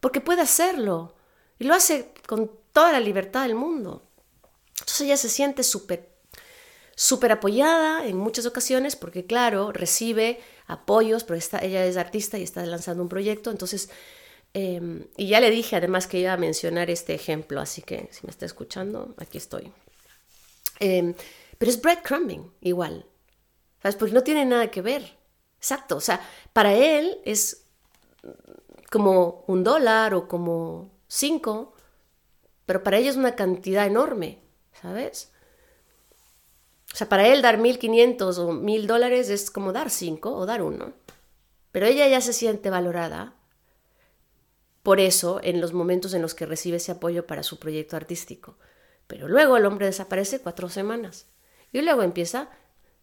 [0.00, 1.14] porque puede hacerlo.
[1.60, 4.02] Y lo hace con toda la libertad del mundo.
[4.70, 6.10] Entonces ella se siente súper
[6.96, 12.42] súper apoyada en muchas ocasiones porque claro, recibe apoyos, pero está, ella es artista y
[12.42, 13.88] está lanzando un proyecto, entonces
[14.52, 18.26] Em, y ya le dije además que iba a mencionar este ejemplo, así que si
[18.26, 19.72] me está escuchando, aquí estoy.
[20.80, 21.14] Em,
[21.58, 23.06] pero es breadcrumbing igual,
[23.82, 23.96] ¿sabes?
[23.96, 25.18] Porque no tiene nada que ver.
[25.58, 26.20] Exacto, o sea,
[26.52, 27.66] para él es
[28.90, 31.74] como un dólar o como cinco,
[32.64, 34.38] pero para ella es una cantidad enorme,
[34.80, 35.32] ¿sabes?
[36.92, 40.46] O sea, para él dar mil quinientos o mil dólares es como dar cinco o
[40.46, 40.92] dar uno.
[41.72, 43.34] Pero ella ya se siente valorada
[44.82, 48.56] por eso en los momentos en los que recibe ese apoyo para su proyecto artístico.
[49.06, 51.26] Pero luego el hombre desaparece cuatro semanas
[51.72, 52.50] y luego empieza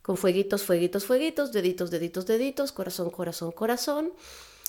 [0.02, 4.14] con fueguitos, fueguitos, fueguitos, deditos, deditos, deditos, corazón, corazón, corazón.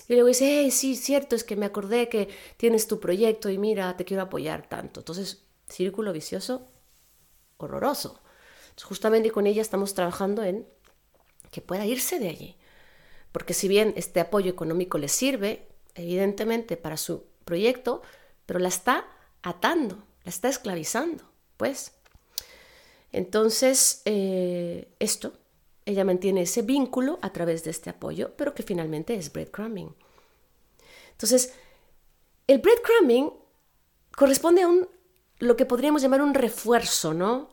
[0.08, 3.58] Y luego dice, hey, sí, cierto, es que me acordé que tienes tu proyecto y
[3.58, 5.00] mira, te quiero apoyar tanto.
[5.00, 6.66] Entonces, círculo vicioso
[7.58, 8.20] horroroso.
[8.82, 10.66] justamente con ella estamos trabajando en
[11.50, 12.56] que pueda irse de allí.
[13.32, 18.02] Porque si bien este apoyo económico le sirve, evidentemente, para su proyecto,
[18.46, 19.06] pero la está
[19.42, 21.24] atando, la está esclavizando,
[21.56, 21.92] pues.
[23.12, 25.32] Entonces, eh, esto,
[25.88, 29.94] ella mantiene ese vínculo a través de este apoyo, pero que finalmente es breadcrumbing.
[31.12, 31.54] Entonces,
[32.46, 33.32] el breadcrumbing
[34.14, 34.86] corresponde a un,
[35.38, 37.48] lo que podríamos llamar un refuerzo, ¿no?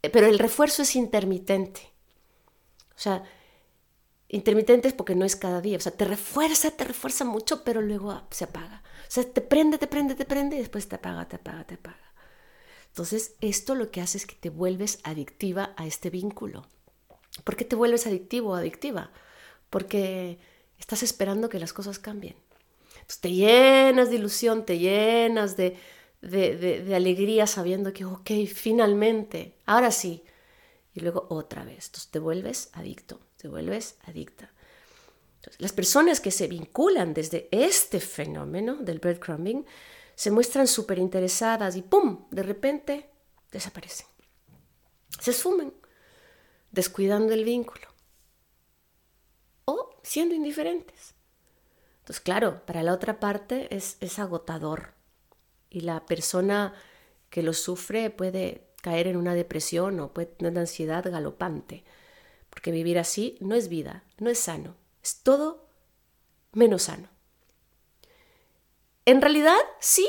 [0.00, 1.92] Pero el refuerzo es intermitente.
[2.96, 3.22] O sea,
[4.28, 8.22] intermitentes porque no es cada día, o sea, te refuerza, te refuerza mucho, pero luego
[8.30, 8.82] se apaga.
[9.06, 11.74] O sea, te prende, te prende, te prende y después te apaga, te apaga, te
[11.74, 12.14] apaga.
[12.88, 16.66] Entonces, esto lo que hace es que te vuelves adictiva a este vínculo.
[17.42, 19.10] ¿Por qué te vuelves adictivo o adictiva?
[19.70, 20.38] Porque
[20.78, 22.36] estás esperando que las cosas cambien.
[22.94, 25.76] Entonces, te llenas de ilusión, te llenas de,
[26.22, 30.22] de, alegría sabiendo que, ok, finalmente, ahora sí.
[30.94, 31.86] Y luego otra vez.
[31.86, 34.52] Entonces, te vuelves adicto, te vuelves adicta.
[35.58, 39.66] las personas que se vinculan desde este fenómeno del breadcrumbing
[40.14, 42.26] se muestran súper interesadas y ¡pum!
[42.30, 43.10] De repente
[43.50, 44.06] desaparecen.
[45.20, 45.72] Se esfuman,
[46.74, 47.86] descuidando el vínculo
[49.64, 51.14] o siendo indiferentes.
[52.00, 54.92] Entonces, claro, para la otra parte es, agotador
[55.70, 56.74] y la persona
[57.30, 61.84] que lo sufre puede caer en una depresión o puede tener una ansiedad galopante,
[62.50, 65.68] porque vivir así no es vida, no es sano, es todo
[66.52, 67.08] menos sano.
[69.06, 70.08] En realidad, sí.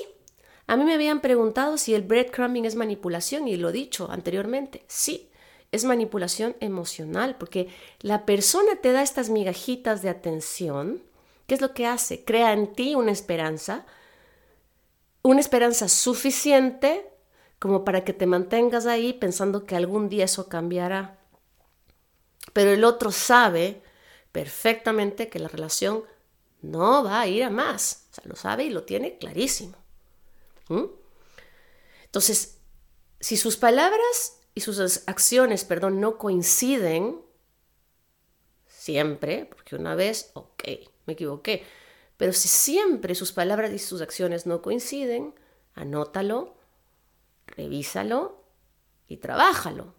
[0.68, 4.84] A mí me habían preguntado si el breadcrumbing es manipulación y lo he dicho anteriormente.
[4.88, 5.30] Sí,
[5.72, 11.04] es manipulación emocional porque la persona te da estas migajitas de atención.
[11.48, 12.24] ¿Qué es lo que hace?
[12.24, 13.86] Crea en ti una esperanza,
[15.22, 17.10] una esperanza suficiente
[17.60, 21.18] como para que te mantengas ahí pensando que algún día eso cambiará.
[22.54, 23.82] Pero el otro sabe
[24.32, 26.04] perfectamente que la relación
[26.62, 28.08] no va a ir a más.
[28.12, 29.78] O sea, lo sabe y lo tiene clarísimo.
[30.70, 30.86] ¿Mm?
[32.06, 32.58] Entonces,
[33.20, 37.22] si sus palabras y sus acciones, perdón, no coinciden,
[38.66, 40.64] siempre, porque una vez, ok,
[41.06, 41.64] me equivoqué,
[42.18, 45.36] pero si siempre sus palabras y sus acciones no coinciden,
[45.74, 46.56] anótalo,
[47.48, 48.44] revísalo
[49.08, 49.94] y trabájalo.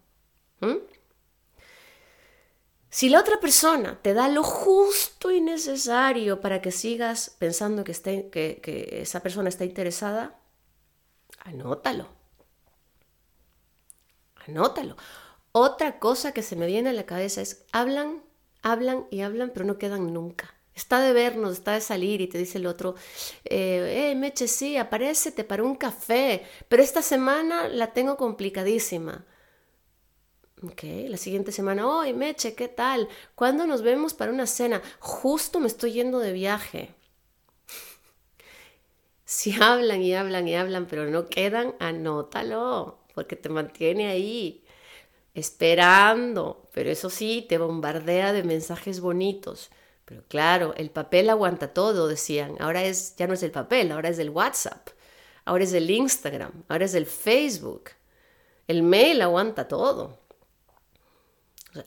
[2.88, 7.92] Si la otra persona te da lo justo y necesario para que sigas pensando que,
[8.30, 10.40] que, esa persona está interesada,
[11.40, 12.08] anótalo.
[14.48, 14.96] Anótalo.
[15.52, 18.22] Otra cosa que se me viene a la cabeza es, hablan,
[18.62, 20.54] hablan y hablan, pero no quedan nunca.
[20.74, 22.96] Está de vernos, está de salir y te dice el otro,
[23.44, 29.24] eh, eh Meche, sí, aparécete para un café, pero esta semana la tengo complicadísima.
[30.62, 33.08] Ok, la siguiente semana, oye, Meche, ¿qué tal?
[33.34, 34.82] ¿Cuándo nos vemos para una cena?
[35.00, 36.94] Justo me estoy yendo de viaje.
[39.24, 44.64] si hablan y hablan y hablan, pero no quedan, anótalo, porque te mantiene ahí,
[45.34, 46.68] esperando.
[46.72, 49.70] Pero eso sí, te bombardea de mensajes bonitos.
[50.04, 52.54] Pero claro, el papel aguanta todo, decían.
[52.60, 54.90] Ahora es, ya no es el papel, ahora es el WhatsApp,
[55.44, 57.90] ahora es el Instagram, ahora es el Facebook.
[58.68, 60.26] El mail aguanta todo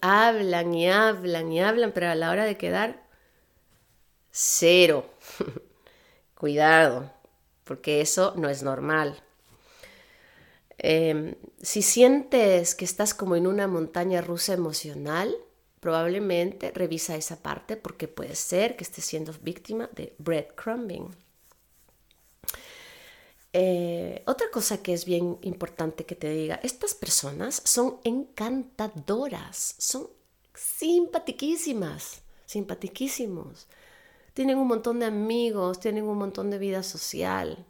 [0.01, 3.03] hablan y hablan y hablan, pero a la hora de quedar,
[4.31, 5.09] cero.
[6.35, 7.11] Cuidado,
[7.63, 9.21] porque eso no es normal.
[10.81, 15.35] Em, si sientes que estás como en una montaña rusa emocional,
[15.81, 21.09] probablemente revisa esa parte porque puede ser que estés siendo víctima de breadcrumbing.
[23.51, 30.07] Eh, otra cosa que es bien importante que te diga, estas personas son encantadoras, son
[30.53, 33.67] simpatiquísimas, simpatiquísimos.
[34.33, 37.65] Tienen un montón de amigos, tienen un montón de vida social.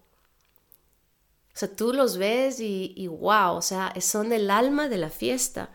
[1.60, 5.10] O sea, tú los ves y, y wow, o sea, son el alma de la
[5.10, 5.70] fiesta.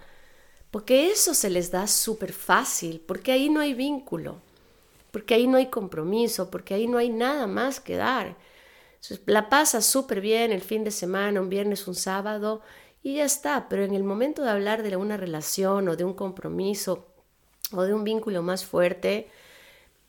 [0.71, 4.37] Porque eso se les da súper fácil, porque ahí no hay vínculo,
[5.11, 8.37] porque ahí no hay compromiso, porque ahí no hay nada más que dar
[9.27, 12.63] la pasa súper bien el fin de semana, un viernes, un sábado,
[13.03, 13.69] y ya está.
[13.69, 17.07] Pero en el momento de hablar de una relación o de un compromiso
[17.73, 19.29] o de un vínculo más fuerte,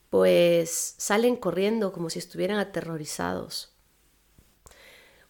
[0.09, 3.74] pues salen corriendo como si estuvieran aterrorizados.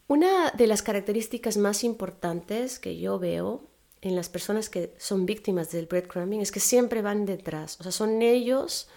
[0.08, 3.64] Una de las características más importantes que yo veo
[4.02, 7.92] en las personas que son víctimas del breadcrumbing es que siempre van detrás, o sea,
[7.92, 8.88] son ellos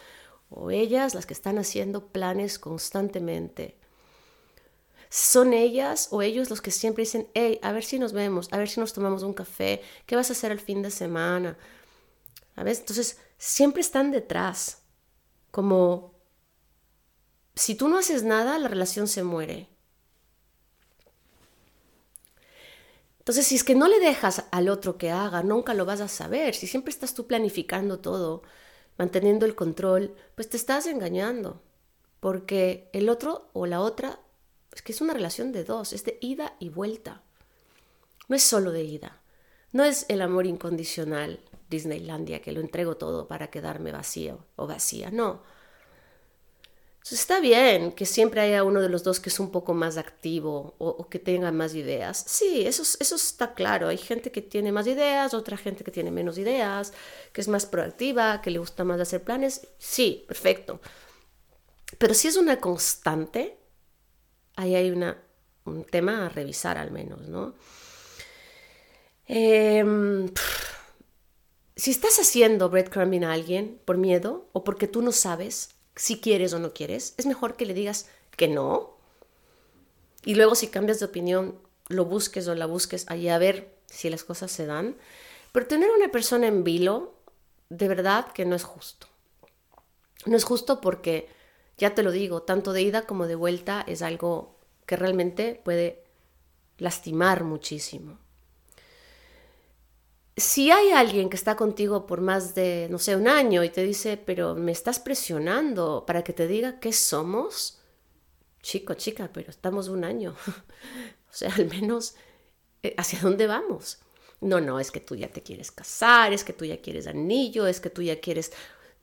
[0.50, 3.80] o ellas las que están haciendo planes constantemente
[5.10, 8.58] son ellas o ellos los que siempre dicen, hey, a ver si nos vemos, a
[8.58, 11.58] ver si nos tomamos un café, ¿qué vas a hacer el fin de semana?
[12.56, 12.80] ¿Sabes?
[12.80, 14.84] Entonces, siempre están detrás,
[15.50, 16.14] como
[17.56, 19.68] si tú no haces nada, la relación se muere.
[23.20, 26.08] Entonces, si es que no le dejas al otro que haga, nunca lo vas a
[26.08, 26.56] saber.
[26.56, 28.42] Si siempre estás tú planificando todo,
[28.98, 31.62] manteniendo el control, pues te estás engañando.
[32.20, 34.20] Porque el otro o la otra
[34.74, 37.22] es que es una relación de dos, es de ida y vuelta.
[38.28, 39.22] No es solo de ida.
[39.72, 41.40] No es el amor incondicional
[41.70, 45.12] Disneylandia que lo entrego todo para quedarme vacío o vacía.
[45.12, 45.44] No.
[47.12, 50.76] Está bien que siempre haya uno de los dos que es un poco más activo
[50.78, 52.24] o, que tenga más ideas.
[52.28, 53.88] Sí, eso, eso está claro.
[53.88, 56.94] Hay gente que tiene más ideas, otra gente que tiene menos ideas,
[57.34, 59.68] que es más proactiva, que le gusta más hacer planes.
[59.78, 60.82] Sí, perfecto.
[61.98, 63.58] Pero si es una constante,
[64.56, 65.18] ahí hay una,
[65.66, 67.56] un tema a revisar al menos, ¿no?
[69.26, 70.32] Em,
[71.76, 76.54] si estás haciendo breadcrumbing a alguien por miedo o porque tú no sabes, si quieres
[76.54, 78.98] o no quieres, es mejor que le digas que no.
[80.26, 84.10] Y luego si cambias de opinión, lo busques o la busques allí a ver si
[84.10, 84.96] las cosas se dan.
[85.52, 87.16] Pero tener una persona en vilo,
[87.70, 89.08] de verdad que no es justo.
[90.26, 91.30] No es justo porque,
[91.78, 96.04] ya te lo digo, tanto de ida como de vuelta es algo que realmente puede
[96.78, 98.20] lastimar muchísimo
[100.40, 103.84] si hay alguien que está contigo por más de, no sé, un año y te
[103.84, 107.80] dice, pero me estás presionando para que te diga qué somos,
[108.62, 110.36] chico, chica, pero estamos un año.
[111.30, 112.16] o sea, al menos,
[112.84, 114.00] eh, ¿hacia dónde vamos?
[114.42, 117.68] No, no, es que tú ya te quieres casar, es que tú ya quieres anillo,
[117.68, 118.52] es que tú ya quieres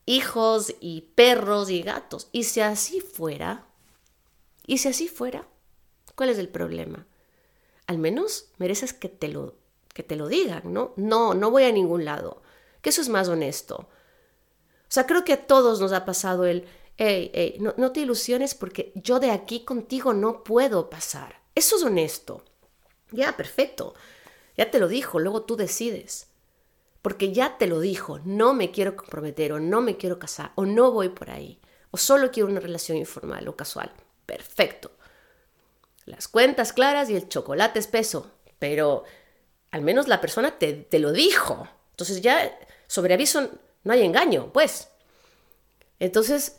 [0.07, 2.29] hijos y perros y gatos.
[2.33, 3.67] Y si así fuera,
[4.67, 5.47] y si así fuera,
[6.15, 7.07] ¿cuál es el problema?
[7.87, 9.57] Al menos mereces que te lo
[9.97, 10.93] que te lo digan, ¿no?
[10.97, 12.43] No, no voy a ningún lado.
[12.83, 13.77] Que eso es más honesto.
[13.79, 16.67] O sea, creo que a todos nos ha pasado el,
[16.99, 21.41] hey, hey, no, no te ilusiones porque yo de aquí contigo no puedo pasar.
[21.55, 22.45] Eso es honesto.
[23.11, 23.95] Ya, perfecto.
[24.55, 26.29] Ya te lo dijo, luego tú decides.
[27.01, 30.67] Porque ya te lo dijo, no me quiero comprometer o no me quiero casar o
[30.67, 31.59] no voy por ahí
[31.91, 33.91] o solo quiero una relación informal o casual.
[34.27, 34.91] Perfecto.
[36.05, 38.31] Las cuentas claras y el chocolate espeso.
[38.59, 39.05] Pero
[39.77, 41.69] al menos la persona te, lo dijo.
[41.91, 43.51] Entonces ya sobre aviso
[43.85, 44.89] no hay engaño, pues.
[46.01, 46.57] Entonces,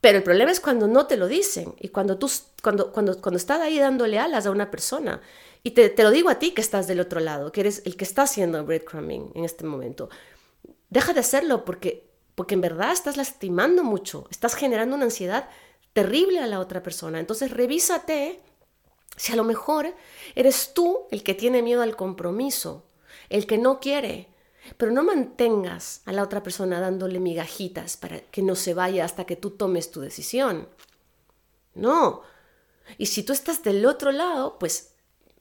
[0.00, 2.30] pero el problema es cuando no te lo dicen y cuando tú,
[2.62, 5.20] cuando, cuando, cuando estás ahí dándole alas a una persona.
[5.62, 7.96] Y te, te, lo digo a ti que estás del otro lado, que eres el
[7.96, 10.08] que está haciendo breadcrumbing en este momento.
[10.88, 15.48] Deja de hacerlo porque, porque en verdad estás lastimando mucho, estás generando una ansiedad
[15.92, 17.20] terrible a la otra persona.
[17.20, 18.40] Entonces revísate
[19.16, 19.94] si a lo mejor
[20.34, 22.84] eres tú el que tiene miedo al compromiso,
[23.28, 24.28] el que no quiere,
[24.76, 29.24] pero no mantengas a la otra persona dándole migajitas para que no se vaya hasta
[29.24, 30.68] que tú tomes tu decisión.
[31.74, 32.22] No.
[32.98, 34.94] Y si tú estás del otro lado, pues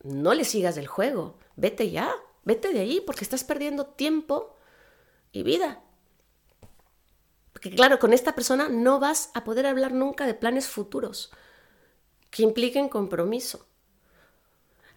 [0.03, 1.37] no le sigas el juego.
[1.55, 2.13] Vete ya,
[2.43, 4.55] vete de ahí porque estás perdiendo tiempo
[5.31, 5.81] y vida.
[7.53, 11.31] Porque claro, con esta persona no vas a poder hablar nunca de planes futuros
[12.33, 13.67] que impliquen compromiso.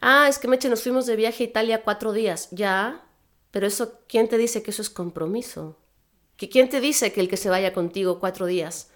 [0.00, 2.48] Ah, es que Meche, nos fuimos de viaje a Italia cuatro días.
[2.50, 3.06] Ya,
[3.50, 5.76] pero eso, ¿quién te dice que eso es compromiso?
[6.38, 8.90] ¿Que ¿Quién te dice que el que se vaya contigo cuatro días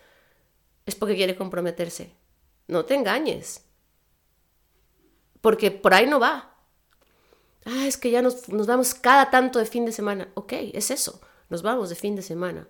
[0.87, 2.15] es porque quiere comprometerse?
[2.67, 3.63] No te engañes.
[5.43, 6.57] Porque por ahí no va.
[7.67, 10.29] Ah, es que ya nos, nos vamos cada tanto de fin de semana.
[10.33, 11.21] Ok, es eso.
[11.51, 12.69] Nos vamos de fin de semana.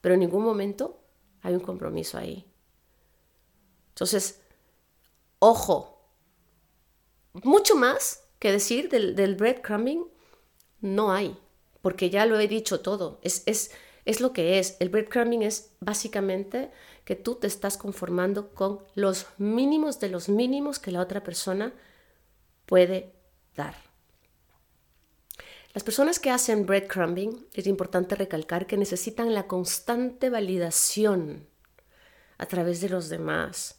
[0.00, 1.02] Pero en ningún momento
[1.42, 2.46] hay un compromiso ahí.
[3.88, 4.42] Entonces,
[5.38, 5.98] Ojo,
[7.42, 10.06] mucho más que decir del, breadcrumbing
[10.80, 11.38] no hay,
[11.80, 13.20] porque ya lo he dicho todo.
[13.22, 13.70] Es, es,
[14.04, 14.76] es lo que es.
[14.80, 16.70] El breadcrumbing es básicamente
[17.04, 21.72] que tú te estás conformando con los mínimos de los mínimos que la otra persona
[22.66, 23.12] puede
[23.54, 23.74] dar.
[25.74, 31.46] Las personas que hacen breadcrumbing, es importante recalcar que necesitan la constante validación
[32.38, 33.77] a través de los demás,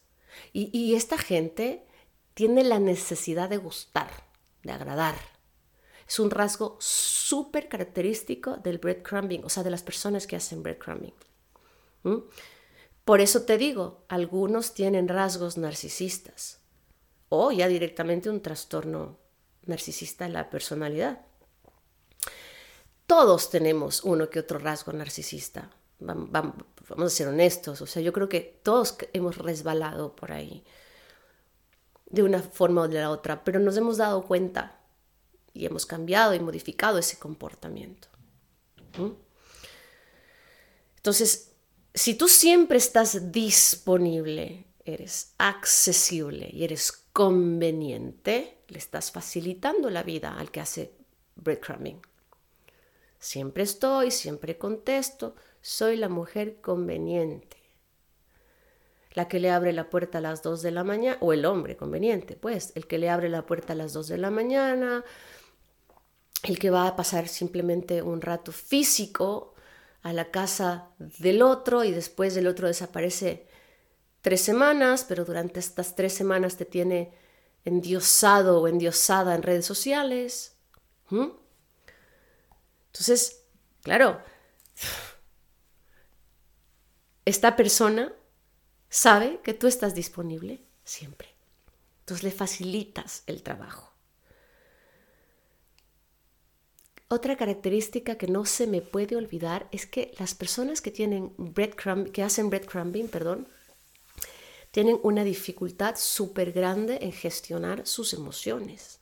[0.53, 1.85] y, esta gente
[2.33, 4.09] tiene la necesidad de gustar,
[4.63, 5.15] de agradar.
[6.07, 11.13] Es un rasgo súper característico del breadcrumbing, o sea, de las personas que hacen breadcrumbing.
[13.05, 16.59] Por eso te digo, algunos tienen rasgos narcisistas
[17.29, 19.19] o ya directamente un trastorno
[19.65, 21.21] narcisista en la personalidad.
[23.05, 25.69] Todos tenemos uno que otro rasgo narcisista
[26.00, 26.56] vamos,
[26.97, 30.64] a ser honestos, o sea, yo creo que todos hemos resbalado por ahí
[32.08, 34.80] de una forma o de la otra, pero nos hemos dado cuenta
[35.54, 38.08] y hemos cambiado y modificado ese comportamiento.
[40.95, 41.52] Entonces,
[41.93, 50.38] si tú siempre estás disponible, eres accesible y eres conveniente, le estás facilitando la vida
[50.38, 50.93] al que hace
[51.36, 52.02] breadcrumbing.
[53.20, 57.57] Siempre estoy, siempre contesto, soy la mujer conveniente.
[59.14, 61.76] La que le abre la puerta a las 2 de la mañana, o el hombre
[61.76, 65.03] conveniente, pues, el que le abre la puerta a las 2 de la mañana,
[66.43, 69.55] el que va a pasar simplemente un rato físico
[70.01, 73.47] a la casa del otro y después el otro desaparece
[74.22, 77.14] tres semanas, pero durante estas tres semanas te tiene
[77.66, 80.55] endiosado o endiosada en redes sociales.
[82.88, 83.43] Entonces,
[83.84, 84.22] claro,
[87.30, 88.11] esta persona
[88.89, 91.30] sabe que tú estás disponible siempre.
[91.99, 93.93] Entonces le facilitas el trabajo.
[97.07, 102.11] Otra característica que no se me puede olvidar es que las personas que tienen breadcrumb,
[102.11, 103.47] que hacen breadcrumbing, perdón,
[104.71, 108.99] tienen una dificultad súper grande en gestionar sus emociones.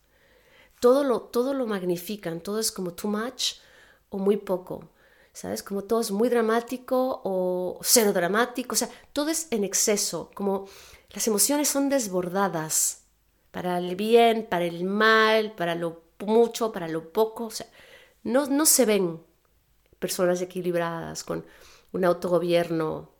[0.79, 3.55] Todo lo, todo lo magnifican, todo es como too much
[4.09, 4.89] o muy poco.
[5.37, 5.61] ¿Sabes?
[5.61, 8.73] Como todo es muy dramático o cero dramático.
[8.73, 10.31] O sea, todo es en exceso.
[10.33, 10.67] Como
[11.11, 13.03] las emociones son desbordadas.
[13.51, 17.45] Para el bien, para el mal, para lo mucho, para lo poco.
[17.45, 17.67] O sea,
[18.23, 19.21] no, no se ven
[19.99, 21.45] personas equilibradas con
[21.91, 23.11] un autogobierno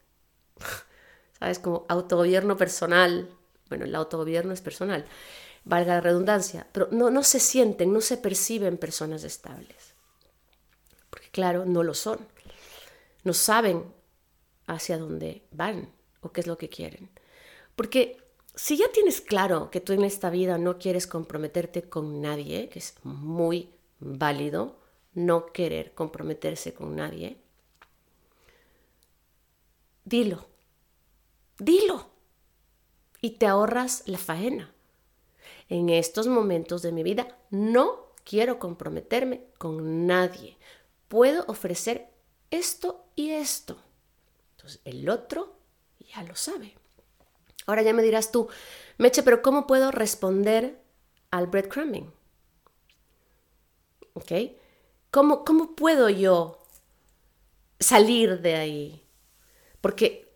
[1.40, 1.60] ¿sabes?
[1.60, 3.30] Como autogobierno personal.
[3.70, 5.06] Bueno, el autogobierno es personal,
[5.66, 9.87] valga la redundancia, pero no, no se sienten, no se perciben personas estables.
[11.38, 12.18] Claro, no lo son.
[13.24, 13.94] No saben
[14.66, 17.12] hacia dónde van o qué es lo que quieren.
[17.76, 18.18] Porque
[18.56, 22.80] si ya tienes claro que tú en esta vida no quieres comprometerte con nadie, que
[22.80, 23.70] es muy
[24.00, 24.80] válido
[25.14, 27.38] no querer comprometerse con nadie,
[30.06, 30.48] dilo,
[31.60, 32.08] Dilo.
[33.22, 34.74] Y te ahorras la faena.
[35.70, 40.58] En estos momentos de mi vida no quiero comprometerme con nadie.
[41.08, 42.10] Puedo ofrecer
[42.52, 43.78] esto y esto.
[44.52, 45.58] Entonces el otro
[46.14, 46.76] ya lo sabe.
[47.66, 48.48] Ahora ya me dirás tú,
[48.98, 50.82] Meche, pero ¿cómo puedo responder
[51.32, 52.12] al breadcrumbing?
[54.14, 54.32] ¿Ok?
[55.12, 56.64] ¿Cómo, ¿Cómo puedo yo
[57.80, 59.04] salir de ahí?
[59.82, 60.34] Porque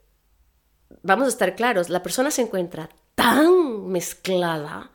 [1.02, 4.92] vamos a estar claros, la persona se encuentra tan mezclada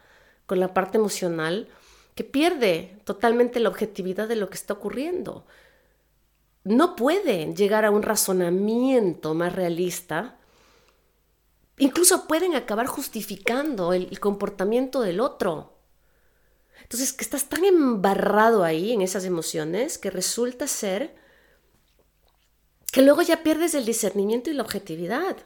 [0.46, 1.68] con la parte emocional
[2.14, 5.46] que pierde totalmente la objetividad de lo que está ocurriendo.
[6.66, 10.36] No puede llegar a un razonamiento más realista.
[11.78, 15.74] Incluso pueden acabar justificando el, el comportamiento del otro.
[16.82, 21.14] Entonces, que estás tan embarrado ahí en esas emociones que resulta ser
[22.90, 25.36] que luego ya pierdes el discernimiento y la objetividad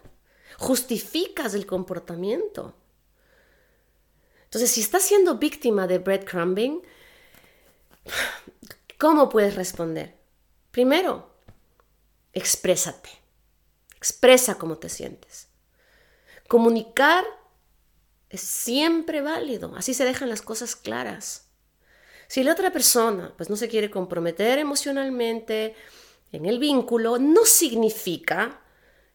[0.57, 2.75] justificas el comportamiento.
[4.45, 6.81] Entonces, si estás siendo víctima de breadcrumbing,
[8.99, 10.20] ¿cómo puedes responder?
[10.71, 11.35] Primero,
[12.33, 13.11] exprésate.
[13.97, 15.49] Expresa cómo te sientes.
[16.49, 17.25] Comunicar
[18.29, 21.49] es siempre válido, así se dejan las cosas claras.
[22.29, 25.75] Si la otra persona pues no se quiere comprometer emocionalmente
[26.31, 28.63] en el vínculo, no significa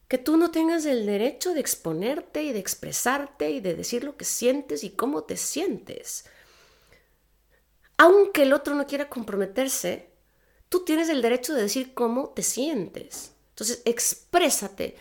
[0.07, 4.17] que tú no tengas el derecho de exponerte y de expresarte y de decir lo
[4.17, 6.25] que sientes y cómo te sientes.
[7.97, 10.14] Aunque el otro no quiera comprometerse,
[10.69, 13.31] tú tienes el derecho de decir cómo te sientes.
[13.49, 14.97] Entonces, exprésate,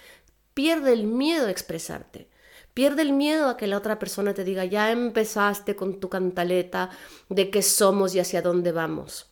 [0.54, 2.28] pierde el miedo a expresarte.
[2.74, 6.90] Pierde el miedo a que la otra persona te diga, ya empezaste con tu cantaleta
[7.28, 9.30] de qué somos y hacia dónde vamos.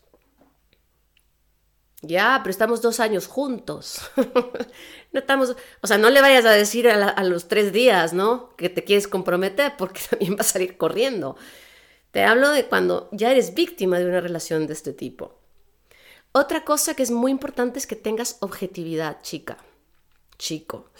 [2.02, 4.00] Ya, pero estamos dos años juntos.
[5.12, 8.56] no estamos, o sea, no le vayas a decir a, los tres días, ¿no?
[8.56, 11.36] Que te quieres comprometer porque también va a salir corriendo.
[12.10, 15.41] Te hablo de cuando ya eres víctima de una relación de este tipo.
[16.32, 19.58] Otra cosa que es muy importante es que tengas objetividad, chica,
[20.38, 20.90] chico.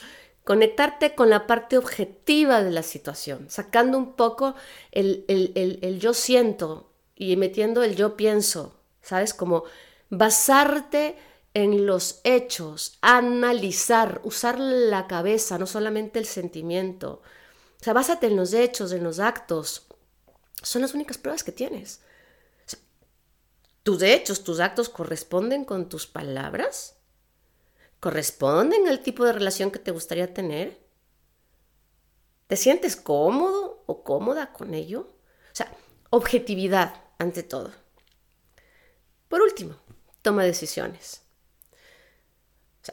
[0.45, 4.55] Conectarte con la parte objetiva de la situación, sacando un poco
[4.91, 9.33] el, el, el yo siento y metiendo el yo pienso, ¿sabes?
[9.33, 9.65] Como
[10.11, 11.17] basarte
[11.55, 17.23] en los hechos, analizar, usar la cabeza, no solamente el sentimiento.
[17.81, 19.87] O sea, básate en los hechos, en los actos.
[20.63, 22.01] Son las únicas pruebas que tienes.
[23.83, 26.97] Tus hechos, tus actos corresponden con tus palabras.
[28.01, 30.81] ¿Corresponden al tipo de relación que te gustaría tener?
[32.47, 35.01] ¿Te sientes cómodo o cómoda con ello?
[35.01, 35.73] O sea,
[36.11, 37.73] objetividad ante todo.
[39.29, 39.77] Por último,
[40.21, 41.23] toma decisiones.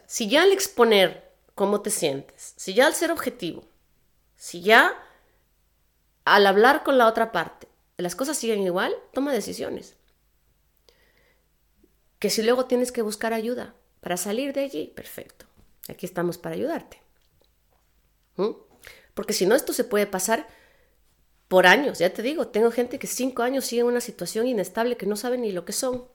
[0.06, 3.66] si ya al exponer cómo te sientes, si ya al ser objetivo,
[4.38, 4.94] si ya
[6.24, 7.68] al hablar con la otra parte,
[7.98, 9.96] las cosas siguen igual, toma decisiones.
[12.20, 15.46] Que si luego tienes que buscar ayuda para salir de allí, perfecto.
[15.88, 17.02] Aquí estamos para ayudarte.
[18.36, 18.52] ¿Mm?
[19.14, 20.48] Porque si no, esto se puede pasar
[21.48, 22.00] por años.
[22.00, 25.16] Ya te digo, tengo gente que cinco años sigue en una situación inestable que no
[25.16, 26.08] sabe ni lo que son.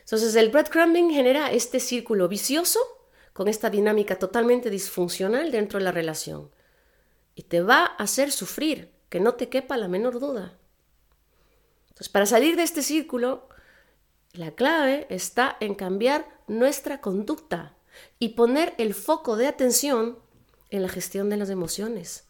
[0.00, 2.78] Entonces el breadcrumbing genera este círculo vicioso
[3.32, 6.50] con esta dinámica totalmente disfuncional dentro de la relación.
[7.34, 10.58] Y te va a hacer sufrir, que no te quepa la menor duda.
[11.88, 13.48] Entonces, para salir de este círculo,
[14.32, 17.76] la clave está en cambiar nuestra conducta
[18.18, 20.18] y poner el foco de atención
[20.70, 22.24] en la gestión de las emociones.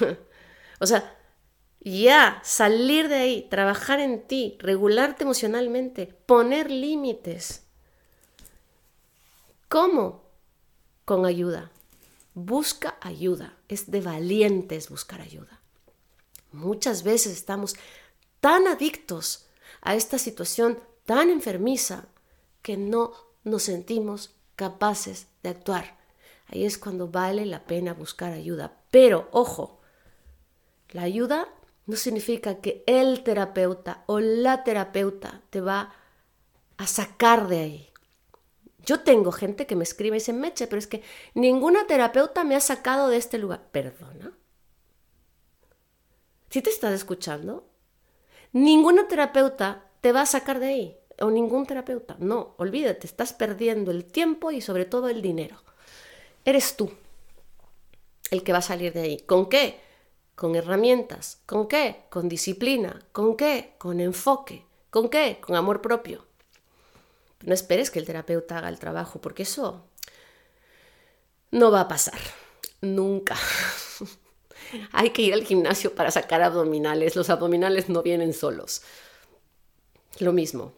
[0.80, 1.16] o sea,
[1.80, 7.64] ya salir de ahí, trabajar en ti, regularte emocionalmente, poner límites.
[9.68, 10.24] ¿Cómo?
[11.04, 11.70] Con ayuda.
[12.32, 13.54] Busca ayuda.
[13.68, 15.60] Es de valientes buscar ayuda.
[16.52, 17.74] Muchas veces estamos
[18.40, 19.46] tan adictos
[19.84, 22.08] a esta situación tan enfermiza
[22.62, 23.12] que no
[23.44, 25.98] nos sentimos capaces de actuar.
[26.46, 28.80] Ahí es cuando vale la pena buscar ayuda.
[28.90, 29.80] Pero, ojo,
[30.90, 31.48] la ayuda
[31.86, 35.94] no significa que el terapeuta o la terapeuta te va
[36.78, 37.90] a sacar de ahí.
[38.86, 41.02] Yo tengo gente que me escribe y dice, Meche, pero es que
[41.34, 43.68] ninguna terapeuta me ha sacado de este lugar.
[43.70, 44.32] Perdona.
[46.50, 47.73] ¿Sí te estás escuchando?
[48.54, 50.98] Ninguna terapeuta te va a sacar de ahí.
[51.20, 52.16] O ningún terapeuta.
[52.20, 55.56] No, olvídate, estás perdiendo el tiempo y sobre todo el dinero.
[56.44, 56.92] Eres tú
[58.30, 59.20] el que va a salir de ahí.
[59.20, 59.80] ¿Con qué?
[60.36, 61.40] Con herramientas.
[61.46, 62.04] ¿Con qué?
[62.10, 63.04] Con disciplina.
[63.10, 63.74] ¿Con qué?
[63.76, 64.64] Con enfoque.
[64.90, 65.38] ¿Con qué?
[65.40, 66.24] Con amor propio.
[67.42, 69.84] No esperes que el terapeuta haga el trabajo, porque eso
[71.50, 72.20] no va a pasar.
[72.80, 73.36] Nunca.
[74.92, 77.16] Hay que ir al gimnasio para sacar abdominales.
[77.16, 78.82] Los abdominales no vienen solos.
[80.18, 80.72] Lo mismo.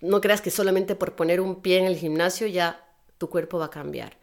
[0.00, 2.84] No creas que solamente por poner un pie en el gimnasio ya
[3.18, 4.18] tu cuerpo va a cambiar.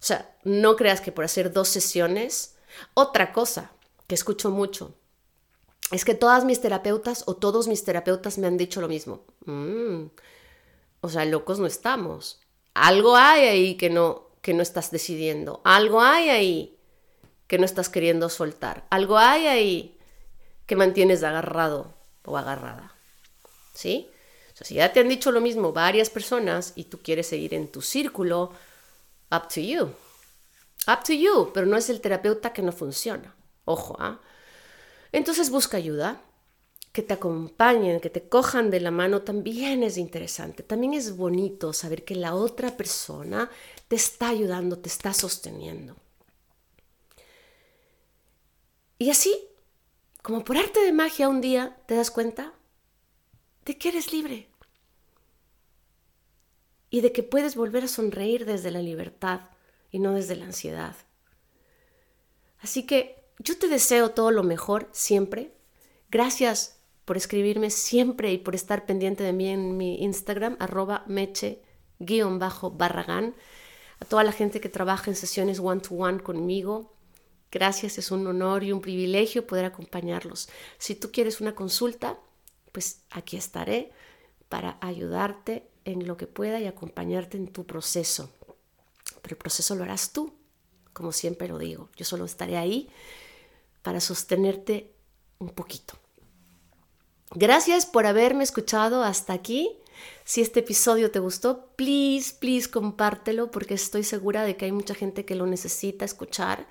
[0.00, 2.56] O sea, no creas que por hacer dos sesiones.
[2.94, 3.72] Otra cosa
[4.06, 4.94] que escucho mucho
[5.92, 9.24] es que todas mis terapeutas o todos mis terapeutas me han dicho lo mismo.
[9.44, 10.06] Mm,
[11.02, 12.40] o sea, locos no estamos.
[12.74, 15.60] Algo hay ahí que no, que no estás decidiendo.
[15.64, 16.79] Algo hay ahí
[17.50, 18.86] que no estás queriendo soltar.
[18.90, 19.98] Algo hay ahí
[20.66, 21.92] que mantienes agarrado
[22.24, 22.94] o agarrada.
[23.74, 24.08] ¿Sí?
[24.60, 27.66] O si ya te han dicho lo mismo varias personas y tú quieres seguir en
[27.66, 28.52] tu círculo,
[29.32, 29.86] up to you.
[30.86, 33.34] Up to you, pero no es el terapeuta que no funciona.
[33.64, 34.20] Ojo, ¿ah?
[35.10, 36.22] Entonces busca ayuda,
[36.92, 40.62] que te acompañen, que te cojan de la mano, también es interesante.
[40.62, 43.50] También es bonito saber que la otra persona
[43.88, 45.96] te está ayudando, te está sosteniendo.
[49.00, 49.34] Y así,
[50.22, 52.52] como por arte de magia, un día te das cuenta
[53.64, 54.50] de que eres libre
[56.90, 59.40] y de que puedes volver a sonreír desde la libertad
[59.90, 60.94] y no desde la ansiedad.
[62.58, 65.54] Así que yo te deseo todo lo mejor siempre.
[66.10, 66.76] Gracias
[67.06, 73.34] por escribirme siempre y por estar pendiente de mí en mi Instagram, arroba meche-barragán.
[73.98, 76.99] A toda la gente que trabaja en sesiones one-to-one -one conmigo,
[77.50, 80.48] gracias, es un honor y un privilegio poder acompañarlos.
[80.78, 82.18] Si tú quieres una consulta,
[82.72, 83.90] pues aquí estaré
[84.48, 88.30] para ayudarte en lo que pueda y acompañarte en tu proceso.
[89.22, 90.32] Pero el proceso lo harás tú,
[90.92, 91.88] como siempre lo digo.
[91.96, 92.88] Yo solo estaré ahí
[93.82, 94.92] para sostenerte
[95.38, 95.94] un poquito.
[97.32, 99.70] Gracias por haberme escuchado hasta aquí.
[100.24, 104.94] Si este episodio te gustó, please, please compártelo porque estoy segura de que hay mucha
[104.94, 106.66] gente que lo necesita escuchar,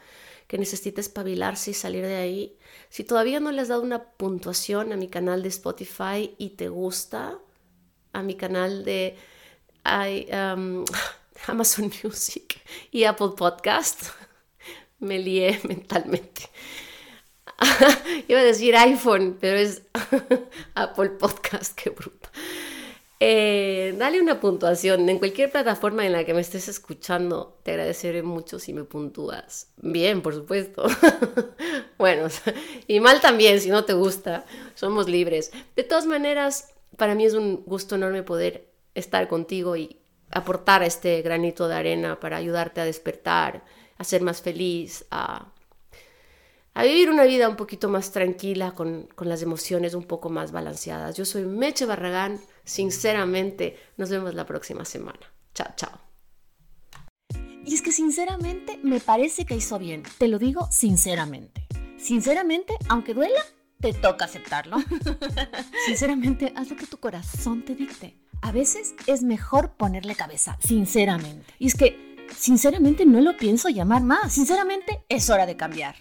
[0.50, 2.58] que necesita espabilarse y salir de ahí.
[2.90, 6.70] Si todavía no le has dado una puntuación a mi canal de Spotify y te
[6.70, 7.38] gusta,
[8.14, 9.16] a mi canal de
[11.46, 14.06] Amazon Music y Apple Podcast,
[15.00, 16.50] me lié mentalmente.
[18.28, 19.84] Iba a decir iPhone, pero es
[20.74, 22.28] Apple Podcast, qué bruto.
[23.22, 27.60] Eh, dale una puntuación en cualquier plataforma en la que me estés escuchando.
[27.64, 29.72] Te agradeceré mucho si me puntúas.
[29.78, 30.86] Bien, por supuesto.
[31.98, 32.28] bueno,
[32.88, 34.46] y mal también si no te gusta.
[34.74, 35.52] Somos libres.
[35.76, 40.00] De todas maneras, para mí es un gusto enorme poder estar contigo y
[40.32, 43.66] aportar este granito de arena para ayudarte a despertar,
[43.98, 45.52] a ser más feliz, a
[46.76, 50.54] a vivir una vida un poquito más tranquila, con, con, las emociones un poco más
[50.54, 51.18] balanceadas.
[51.18, 52.40] Yo soy Meche Barragán,
[52.70, 55.20] sinceramente, nos vemos la próxima semana.
[55.54, 56.00] Chao, chao.
[57.66, 61.68] Y es que sinceramente me parece que hizo bien, te lo digo sinceramente.
[61.98, 63.42] Sinceramente, aunque duela,
[63.80, 64.78] te toca aceptarlo.
[65.86, 68.18] sinceramente, haz lo que tu corazón te dicte.
[68.42, 71.54] A veces es mejor ponerle cabeza, sinceramente.
[71.60, 74.32] Y es que, sinceramente, no lo pienso llamar más.
[74.34, 75.96] Sinceramente, es hora de cambiar.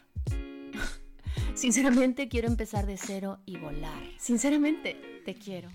[1.55, 4.03] Sinceramente quiero empezar de cero y volar.
[4.19, 5.71] Sinceramente, te quiero.